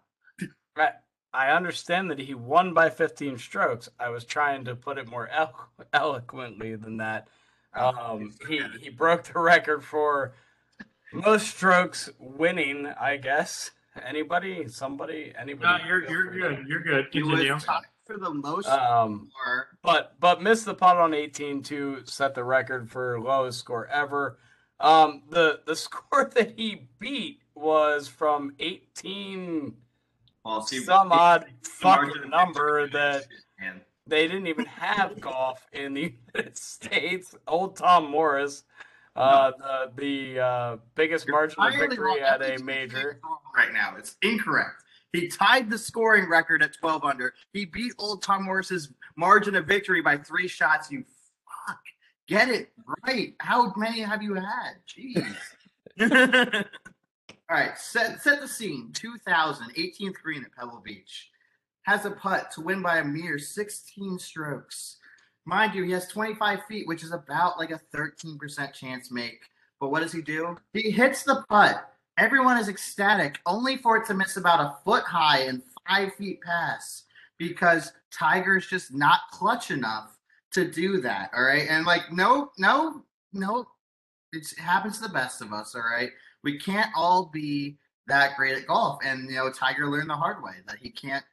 [0.77, 0.91] I,
[1.37, 3.89] I understand that he won by 15 strokes.
[4.01, 7.29] I was trying to put it more elo- eloquently than that.
[7.75, 10.33] Um, he he broke the record for
[11.13, 12.87] most strokes winning.
[12.99, 13.71] I guess
[14.03, 15.85] anybody, somebody, No, anybody.
[15.87, 16.67] you're you're good.
[16.67, 17.07] You're good.
[17.13, 17.53] He Continue.
[17.55, 19.67] was tied for the most Um, score.
[19.83, 24.39] but but missed the putt on 18 to set the record for lowest score ever.
[24.81, 29.75] Um, the the score that he beat was from 18
[30.47, 33.25] Well, see, some odd fucking number that
[33.61, 37.35] and they didn't even have golf in the United States.
[37.49, 38.63] Old Tom Morris,
[39.17, 43.21] uh, the the uh, biggest margin of victory at a major.
[43.57, 44.85] Right now, it's incorrect.
[45.13, 47.35] He tied the scoring record at 12 under.
[47.53, 50.93] He beat old Tom Morris's margin of victory by three shots.
[50.93, 51.03] You
[51.67, 51.81] fuck.
[52.29, 52.71] Get it
[53.05, 53.35] right.
[53.41, 54.75] How many have you had?
[54.87, 55.35] Jeez.
[57.49, 58.91] All right, set set the scene.
[58.93, 61.31] 2000, 18th green at Pebble Beach.
[61.83, 64.97] Has a putt to win by a mere 16 strokes.
[65.45, 69.45] Mind you, he has 25 feet, which is about like a 13% chance make.
[69.79, 70.57] But what does he do?
[70.73, 71.89] He hits the putt.
[72.19, 76.41] Everyone is ecstatic, only for it to miss about a foot high and five feet
[76.41, 77.05] past
[77.39, 80.19] because Tiger's just not clutch enough
[80.53, 81.31] to do that.
[81.37, 81.67] All right.
[81.69, 83.67] And like, no, no, no,
[84.33, 85.75] it happens to the best of us.
[85.75, 86.11] All right.
[86.45, 89.01] We can't all be that great at golf.
[89.05, 91.25] And, you know, Tiger learned the hard way that he can't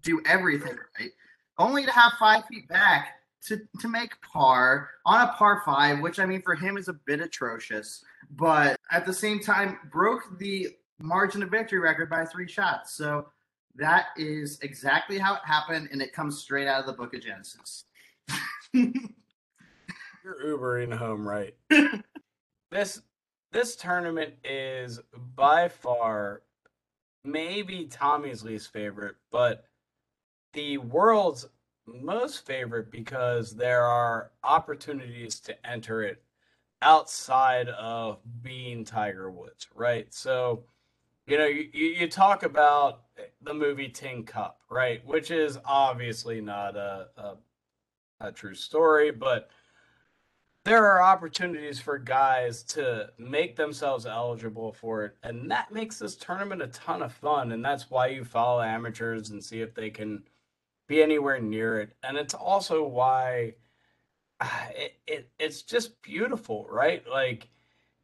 [0.00, 1.10] do everything right.
[1.58, 3.14] Only to have five feet back
[3.46, 6.92] to, to make par on a par five, which I mean, for him is a
[6.92, 12.48] bit atrocious, but at the same time, broke the margin of victory record by three
[12.48, 12.94] shots.
[12.94, 13.28] So
[13.76, 15.88] that is exactly how it happened.
[15.92, 17.84] And it comes straight out of the book of Genesis.
[18.72, 21.54] You're Ubering home right.
[22.70, 23.00] this
[23.52, 25.00] this tournament is
[25.34, 26.42] by far
[27.24, 29.64] maybe Tommy's least favorite, but
[30.52, 31.46] the world's
[31.86, 36.22] most favorite because there are opportunities to enter it
[36.82, 40.12] outside of being Tiger Woods, right?
[40.12, 40.64] So,
[41.26, 43.04] you know, you, you talk about
[43.42, 45.04] the movie Tin Cup, right?
[45.06, 47.34] Which is obviously not a, a,
[48.20, 49.50] a true story, but
[50.66, 56.16] there are opportunities for guys to make themselves eligible for it and that makes this
[56.16, 59.90] tournament a ton of fun and that's why you follow amateurs and see if they
[59.90, 60.24] can
[60.88, 61.96] be anywhere near it.
[62.02, 63.54] And it's also why
[64.40, 67.02] ah, it, it it's just beautiful right?
[67.08, 67.48] Like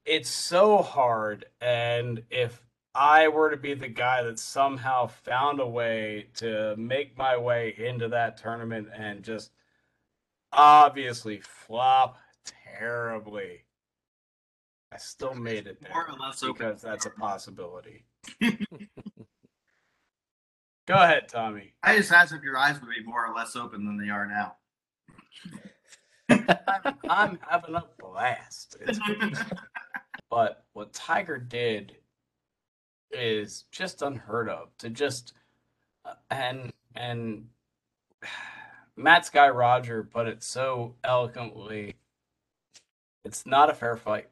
[0.04, 2.62] it's so hard and if
[2.94, 7.74] i were to be the guy that somehow found a way to make my way
[7.78, 9.52] into that tournament and just
[10.52, 12.18] obviously flop
[12.82, 13.64] terribly.
[14.92, 16.54] I still made it there More or less open.
[16.58, 18.04] because that's a possibility.
[20.86, 21.74] Go ahead, Tommy.
[21.82, 24.26] I just asked if your eyes would be more or less open than they are
[24.26, 24.56] now.
[26.28, 28.76] I'm, I'm having a blast.
[30.30, 31.96] But what Tiger did
[33.10, 34.70] is just unheard of.
[34.78, 35.34] To just
[36.06, 37.48] uh, and and
[38.96, 41.96] Matt Sky Roger put it so eloquently.
[43.24, 44.28] It's not a fair fight.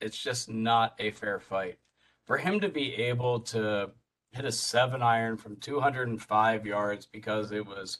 [0.00, 1.78] It's just not a fair fight.
[2.24, 3.90] For him to be able to
[4.32, 7.98] hit a seven iron from 205 yards because it was,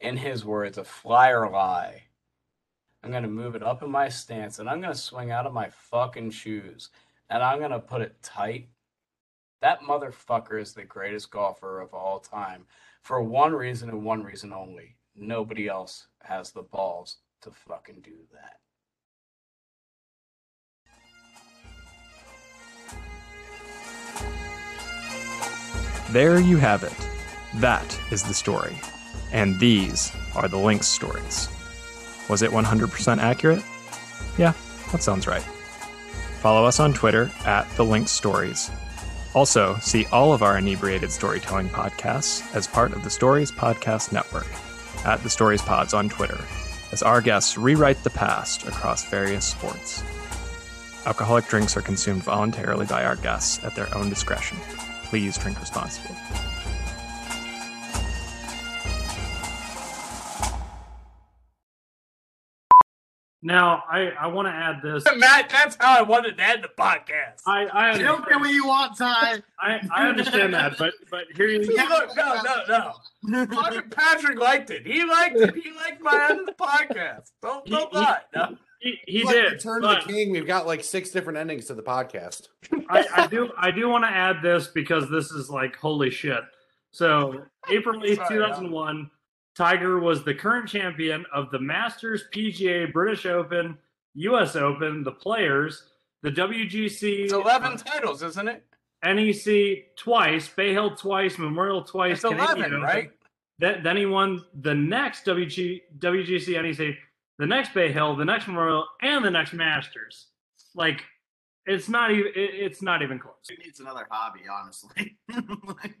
[0.00, 2.04] in his words, a flyer lie.
[3.02, 5.46] I'm going to move it up in my stance and I'm going to swing out
[5.46, 6.88] of my fucking shoes
[7.28, 8.68] and I'm going to put it tight.
[9.60, 12.64] That motherfucker is the greatest golfer of all time
[13.02, 14.96] for one reason and one reason only.
[15.14, 18.56] Nobody else has the balls to fucking do that.
[26.10, 26.94] There you have it.
[27.56, 28.78] That is the story.
[29.32, 31.48] And these are the Links stories.
[32.28, 33.62] Was it 100% accurate?
[34.38, 34.52] Yeah,
[34.92, 35.42] that sounds right.
[36.40, 38.70] Follow us on Twitter at The Links Stories.
[39.34, 44.46] Also, see all of our inebriated storytelling podcasts as part of the Stories Podcast Network
[45.04, 46.38] at The Stories Pods on Twitter,
[46.94, 50.04] as our guests rewrite the past across various sports.
[51.06, 54.56] Alcoholic drinks are consumed voluntarily by our guests at their own discretion.
[55.02, 56.16] Please drink responsibly.
[63.46, 65.04] Now, I, I want to add this.
[65.16, 67.42] Matt, that's how I wanted to end the podcast.
[67.46, 69.42] I, I You don't understand, get what you want, Ty.
[69.60, 72.92] I, I understand that, but but here you See, look, no, no,
[73.22, 73.46] no.
[73.46, 74.86] Fucking Patrick liked it.
[74.86, 75.54] He liked it.
[75.54, 77.32] He liked my end of the podcast.
[77.42, 78.18] Don't, don't He- he- lie.
[78.34, 78.56] No.
[78.80, 79.52] he, he Like did.
[79.52, 80.32] Return but- the King.
[80.32, 82.48] We've got like six different endings to the podcast.
[82.88, 86.40] I, I do I do want to add this because this is like holy shit.
[86.92, 89.10] So April eighth, Sorry, two thousand one,
[89.56, 93.78] Tiger was the current champion of the Masters, PGA, British Open,
[94.14, 94.56] U.S.
[94.56, 95.84] Open, the Players,
[96.22, 98.64] the WGC, It's 11 uh, titles, isn't it?
[99.04, 102.80] NEC twice, Bay Hill twice, Memorial twice, It's 11, Open.
[102.80, 103.10] right?
[103.58, 106.96] Then, then he won the next WG, WGC NEC,
[107.38, 110.28] the next Bay Hill, the next Memorial, and the next Masters.
[110.74, 111.02] Like,
[111.66, 112.26] it's not even.
[112.34, 113.34] It, it's not even close.
[113.48, 115.16] Who needs another hobby, honestly?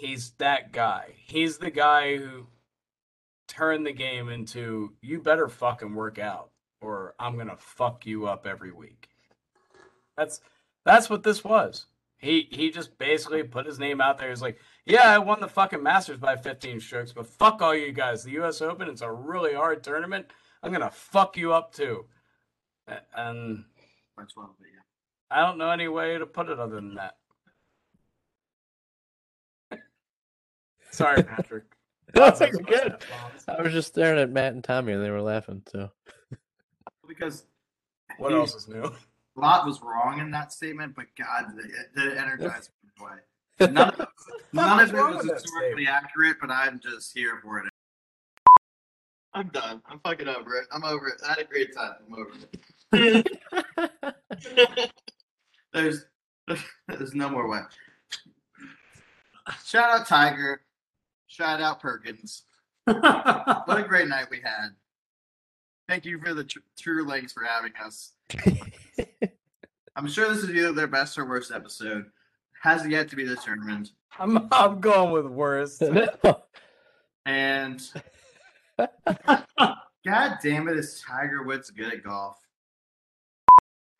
[0.00, 1.14] He's that guy.
[1.26, 2.46] He's the guy who
[3.46, 8.46] turned the game into you better fucking work out or I'm gonna fuck you up
[8.46, 9.08] every week.
[10.16, 10.40] That's
[10.84, 11.86] that's what this was.
[12.16, 14.30] He he just basically put his name out there.
[14.30, 17.92] He's like, yeah, I won the fucking Masters by 15 strokes, but fuck all you
[17.92, 18.24] guys.
[18.24, 18.60] The U.S.
[18.60, 20.26] Open, it's a really hard tournament.
[20.62, 22.06] I'm gonna fuck you up too.
[23.14, 23.64] And
[24.16, 24.80] That's one of the, yeah.
[25.30, 27.16] I don't know any way to put it other than that.
[30.90, 31.64] Sorry, Patrick.
[32.14, 32.96] That's good.
[33.46, 35.62] I was just staring at Matt and Tommy, and they were laughing.
[35.70, 35.90] So
[37.06, 37.44] Because
[38.18, 38.82] What else is new?
[38.82, 42.90] a lot was wrong in that statement, but God, did it, did it energize me
[42.98, 43.72] in way.
[43.72, 44.08] None of,
[44.52, 47.66] none of it was with historically accurate, but I'm just here for it.
[49.32, 49.80] I'm done.
[49.88, 50.66] I'm fucking over it.
[50.72, 51.20] I'm over it.
[51.24, 51.92] I had a great time.
[52.08, 52.32] I'm over
[52.92, 53.30] it.
[55.72, 56.06] there's
[56.88, 57.60] there's no more way.
[59.64, 60.62] Shout out Tiger.
[61.30, 62.42] Shout out Perkins.
[62.86, 64.70] What a great night we had.
[65.88, 68.12] Thank you for the tr- True Links for having us.
[69.96, 72.06] I'm sure this is either their best or worst episode.
[72.62, 73.90] Has yet to be determined.
[74.18, 75.82] I'm I'm going with worst.
[77.26, 77.80] And
[78.78, 82.38] God damn it, is Tiger Woods good at golf?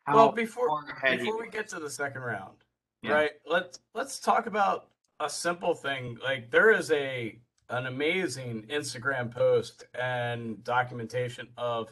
[0.05, 2.57] How well, before far ahead he before we get to the second round,
[3.03, 3.11] Yeah.
[3.13, 3.31] right?
[3.45, 4.87] Let's let's talk about
[5.21, 6.17] a simple thing.
[6.23, 7.37] Like there is a
[7.69, 11.89] an amazing Instagram post and documentation of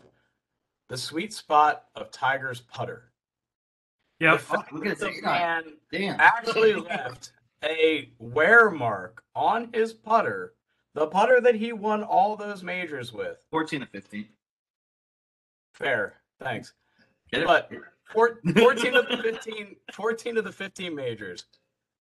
[0.89, 3.11] the sweet spot of Tiger's putter.
[4.19, 6.19] Yeah, The fact Oh, look at that the man Damn.
[6.19, 7.32] actually left
[7.63, 10.55] a wear mark on his putter,
[10.95, 13.45] the putter that he won all those majors with.
[13.51, 14.27] 14 to 15.
[15.73, 16.73] Fair, thanks.
[17.32, 17.47] Get it?
[17.47, 17.71] But
[18.11, 21.45] 14 of the 15, 14 of the 15 majors.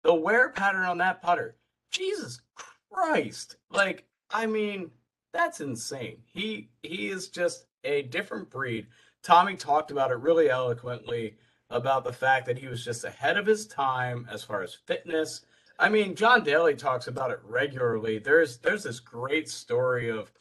[0.04, 1.56] The wear pattern on that putter,
[1.92, 2.42] Jesus
[2.90, 3.58] Christ!
[3.70, 4.92] Like, I mean,
[5.34, 6.18] that's insane.
[6.26, 8.88] He he is just a different breed.
[9.24, 11.38] Tommy talked about it really eloquently
[11.70, 15.42] about the fact that he was just ahead of his time as far as fitness.
[15.80, 18.20] I mean, John Daly talks about it regularly.
[18.20, 20.32] There's there's this great story of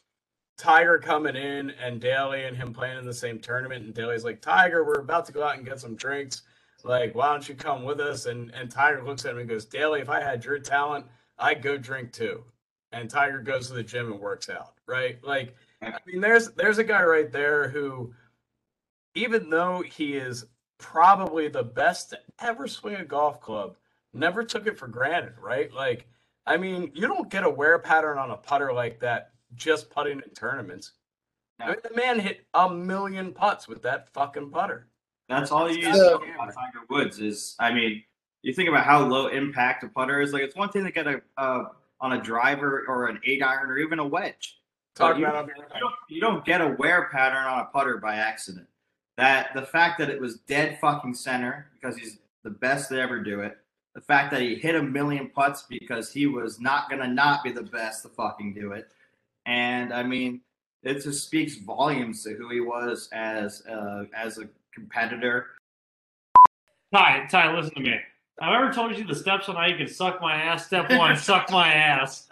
[0.56, 4.40] Tiger coming in and Daly and him playing in the same tournament, and Daly's like,
[4.40, 6.42] Tiger, we're about to go out and get some drinks.
[6.86, 8.26] Like, why don't you come with us?
[8.26, 11.06] And and Tiger looks at him and goes, Daly, if I had your talent,
[11.38, 12.44] I'd go drink too.
[12.92, 15.22] And Tiger goes to the gym and works out, right?
[15.24, 18.14] Like, I mean, there's there's a guy right there who,
[19.14, 20.46] even though he is
[20.78, 23.76] probably the best to ever swing a golf club,
[24.12, 25.72] never took it for granted, right?
[25.72, 26.06] Like,
[26.46, 30.20] I mean, you don't get a wear pattern on a putter like that just putting
[30.20, 30.92] in tournaments.
[31.58, 34.88] I mean, the man hit a million putts with that fucking putter.
[35.28, 35.88] That's all you Yeah.
[35.88, 38.02] use to about Tiger Woods is, I mean,
[38.42, 40.32] you think about how low impact a putter is.
[40.32, 41.70] Like, it's one thing to get a uh,
[42.00, 44.60] on a driver or an eight iron or even a wedge.
[44.94, 47.98] Talk But you, about you don't, you don't get a wear pattern on a putter
[47.98, 48.66] by accident.
[49.16, 53.20] That the fact that it was dead fucking center because he's the best to ever
[53.20, 53.58] do it.
[53.94, 57.50] The fact that he hit a million putts because he was not gonna not be
[57.50, 58.88] the best to fucking do it.
[59.46, 60.42] And I mean,
[60.82, 65.46] it just speaks volumes to who he was as uh, as a competitor.
[66.94, 67.96] Ty, Ty, listen to me.
[68.40, 70.66] I've ever told you the steps on how you can suck my ass.
[70.66, 72.28] Step one, suck my ass.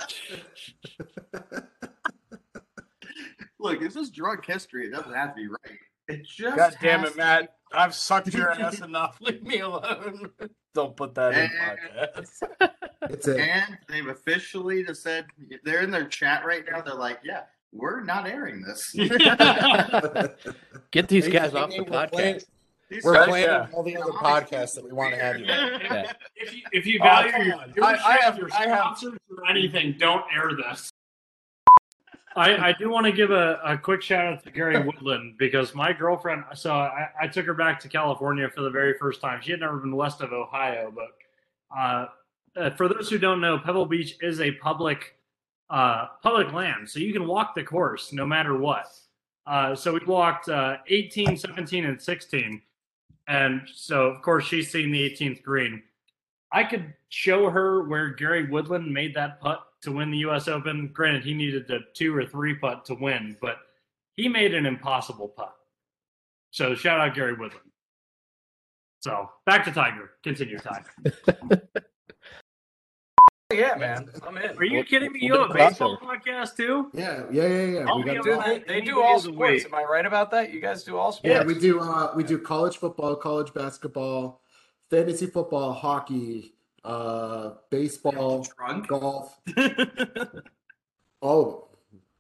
[3.59, 4.87] Look, this is drunk history.
[4.87, 5.79] It doesn't have to be right.
[6.09, 7.57] It just God damn has it, to Matt.
[7.73, 9.17] I've sucked your ass enough.
[9.23, 10.31] Leave me alone.
[10.75, 12.71] Don't put that in And- podcast.
[13.11, 15.27] It's a And they've officially just said
[15.65, 16.81] they're in their chat right now.
[16.83, 17.43] They're like, yeah,
[17.75, 18.93] we're not airing this.
[20.93, 22.45] Get these guys off the We're playing- podcast.
[22.91, 23.67] These We're guys- playing yeah.
[23.73, 25.81] all the other podcasts that we want to have you on.
[25.81, 26.13] Yeah.
[26.37, 28.79] If you, if you Oh, value come your, your, I- I have- your I have-
[28.99, 30.91] sponsors or anything, don't air this.
[32.37, 35.73] I, I do want to give a, a quick shout out to Gary Woodland because
[35.75, 39.41] my girlfriend, so I, I took her back to California for the very first time.
[39.41, 41.11] She had never been west of Ohio, but
[41.77, 42.07] uh,
[42.57, 45.17] uh, for those who don't know, Pebble Beach is a public
[45.71, 48.87] uh, public land, so you can walk the course no matter what.
[49.47, 52.63] Uh, so we walked uh, 18, 17, and 16.
[53.27, 55.83] And so, of course, she's seen the 18th green.
[56.53, 60.49] I could show her where Gary Woodland made that putt to win the U.S.
[60.49, 60.89] Open.
[60.93, 63.57] Granted, he needed a two or three putt to win, but
[64.17, 65.55] he made an impossible putt.
[66.51, 67.71] So shout out Gary Woodland.
[69.01, 70.13] So back to Tiger.
[70.23, 70.85] Continue, Ty.
[73.59, 74.09] Yeah, man.
[74.27, 74.57] I'm in.
[74.57, 75.21] Are you We'll- kidding me?
[75.23, 76.21] we'll You have a a baseball crossover.
[76.23, 76.91] podcast too?
[76.93, 77.85] Yeah, yeah, yeah, yeah.
[77.89, 79.65] I'll we got Do they, they do all sports.
[79.65, 79.67] week.
[79.67, 80.53] Am I right about that?
[80.53, 81.29] You guys do all sports?
[81.35, 81.81] Yeah, we do.
[81.81, 84.41] Uh, we do college football, college basketball,
[84.91, 88.89] fantasy football, hockey, uh, baseball, Drunk.
[88.89, 89.39] golf.
[91.23, 91.69] oh,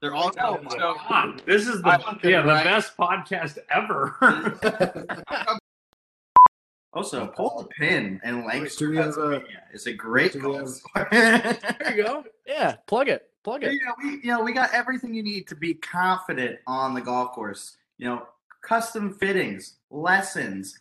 [0.00, 2.64] They're all No, no, so- God, this is the I- yeah the right?
[2.64, 4.16] best podcast ever.
[6.94, 7.20] of them.
[7.22, 8.98] Also, pull the pin and Lancaster, Do we
[9.36, 9.42] a-
[9.72, 11.10] It's a great do we golf have-
[11.80, 12.24] There you go.
[12.46, 13.30] Yeah, plug it.
[13.42, 13.72] Plug it.
[13.72, 13.94] Yeah, it.
[14.02, 17.76] we you know we got everything you need to be confident on the golf course.
[17.98, 18.26] You know,
[18.62, 20.78] custom fittings, lessons,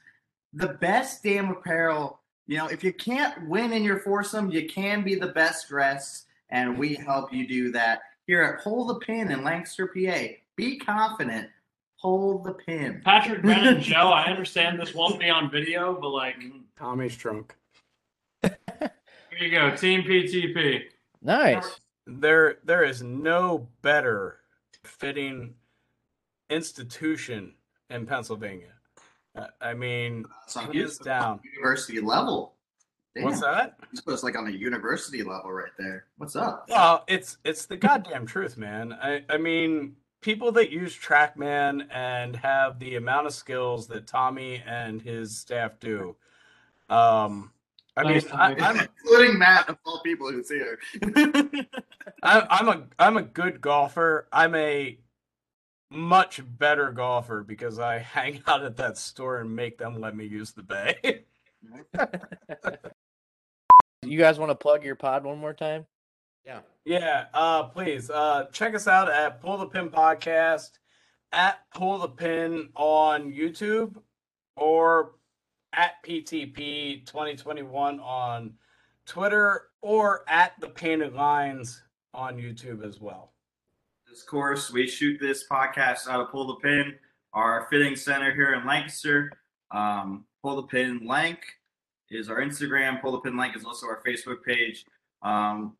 [0.54, 2.20] the best damn apparel.
[2.48, 6.26] You know, if you can't win in your foursome, you can be the best dressed,
[6.50, 10.28] and we help you do that here at Pull the Pin in Lancaster, PA.
[10.56, 11.50] Be confident.
[12.04, 13.02] Pull the pin.
[13.06, 16.36] Patrick, Ben, and Joe, I understand this won't be on video, but like,
[16.78, 17.56] Tommy's drunk.
[18.44, 18.58] here
[19.40, 20.82] you go, Team PTP.
[21.22, 21.80] Nice.
[22.06, 24.40] There, there is no better
[24.84, 25.54] fitting
[26.50, 27.54] institution
[27.90, 28.74] in Pennsylvania.
[29.36, 30.72] Uh, I mean, It's on
[31.06, 31.40] down.
[31.56, 32.56] university level.
[33.16, 33.24] Damn.
[33.26, 33.78] What's that?
[33.94, 36.06] So it's like on a university level right there.
[36.18, 36.66] What's up?
[36.68, 38.92] Well, it's it's the goddamn truth, man.
[38.94, 44.64] I I mean, people that use TrackMan and have the amount of skills that Tommy
[44.66, 46.16] and his staff do.
[46.90, 47.52] Um,
[47.96, 50.80] I mean, I, I'm including Matt of all people who's here.
[52.24, 54.28] I, I'm a I'm a good golfer.
[54.32, 54.98] I'm a
[55.92, 60.26] much better golfer because I hang out at that store and make them let me
[60.26, 61.26] use the bay.
[64.06, 65.86] You guys want to plug your pod one more time?
[66.46, 66.60] Yeah.
[66.86, 70.72] Yeah, uh, please uh, check us out at Pull the Pin Podcast,
[71.32, 73.96] at Pull the Pin on YouTube,
[74.58, 75.16] or
[75.74, 78.54] at PTP 2021 on
[79.06, 83.34] Twitter, or at the Painted Lines on YouTube as well.
[84.12, 86.94] Of course, we shoot this podcast out of Pull the Pin,
[87.34, 89.32] our fitting center here in Lancaster.
[89.72, 91.40] Um, Pull the Pin Lank
[92.12, 93.02] is our Instagram.
[93.02, 94.86] Pull the Pin Lank is also our Facebook page.
[95.24, 95.78] Um,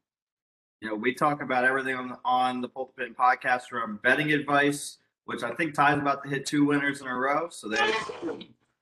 [0.84, 4.34] you know, we talk about everything on the, on the Pull Pin podcast from betting
[4.34, 7.48] advice, which I think Ty's about to hit two winners in a row.
[7.50, 7.90] So there,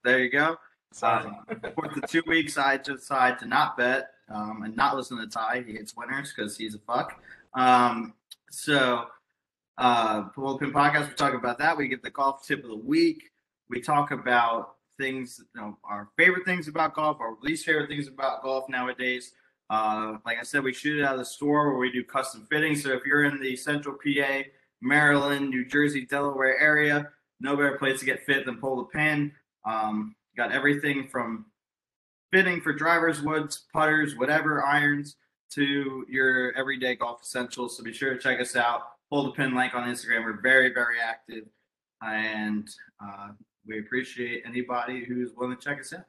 [0.03, 0.57] there you go.
[1.03, 1.45] Um,
[1.75, 5.63] for the two weeks, I decide to not bet um, and not listen to Ty.
[5.67, 7.21] He hits winners because he's a fuck.
[7.53, 8.15] Um,
[8.49, 9.05] so,
[9.77, 11.77] uh, Pin Podcast, we talk about that.
[11.77, 13.29] We get the golf tip of the week.
[13.69, 18.07] We talk about things, you know, our favorite things about golf, our least favorite things
[18.07, 19.33] about golf nowadays.
[19.71, 22.45] Uh, like I said, we shoot it out of the store where we do custom
[22.51, 22.83] fittings.
[22.83, 24.41] So if you're in the central PA,
[24.81, 27.09] Maryland, New Jersey, Delaware area,
[27.39, 29.31] no better place to get fit than Pull the Pin.
[29.65, 31.45] Um, got everything from
[32.33, 35.15] fitting for drivers, woods, putters, whatever, irons,
[35.51, 37.77] to your everyday golf essentials.
[37.77, 38.81] So be sure to check us out.
[39.09, 40.25] Pull the pin link on Instagram.
[40.25, 41.45] We're very, very active,
[42.01, 42.69] and
[43.01, 43.29] uh,
[43.65, 46.05] we appreciate anybody who's willing to check us out.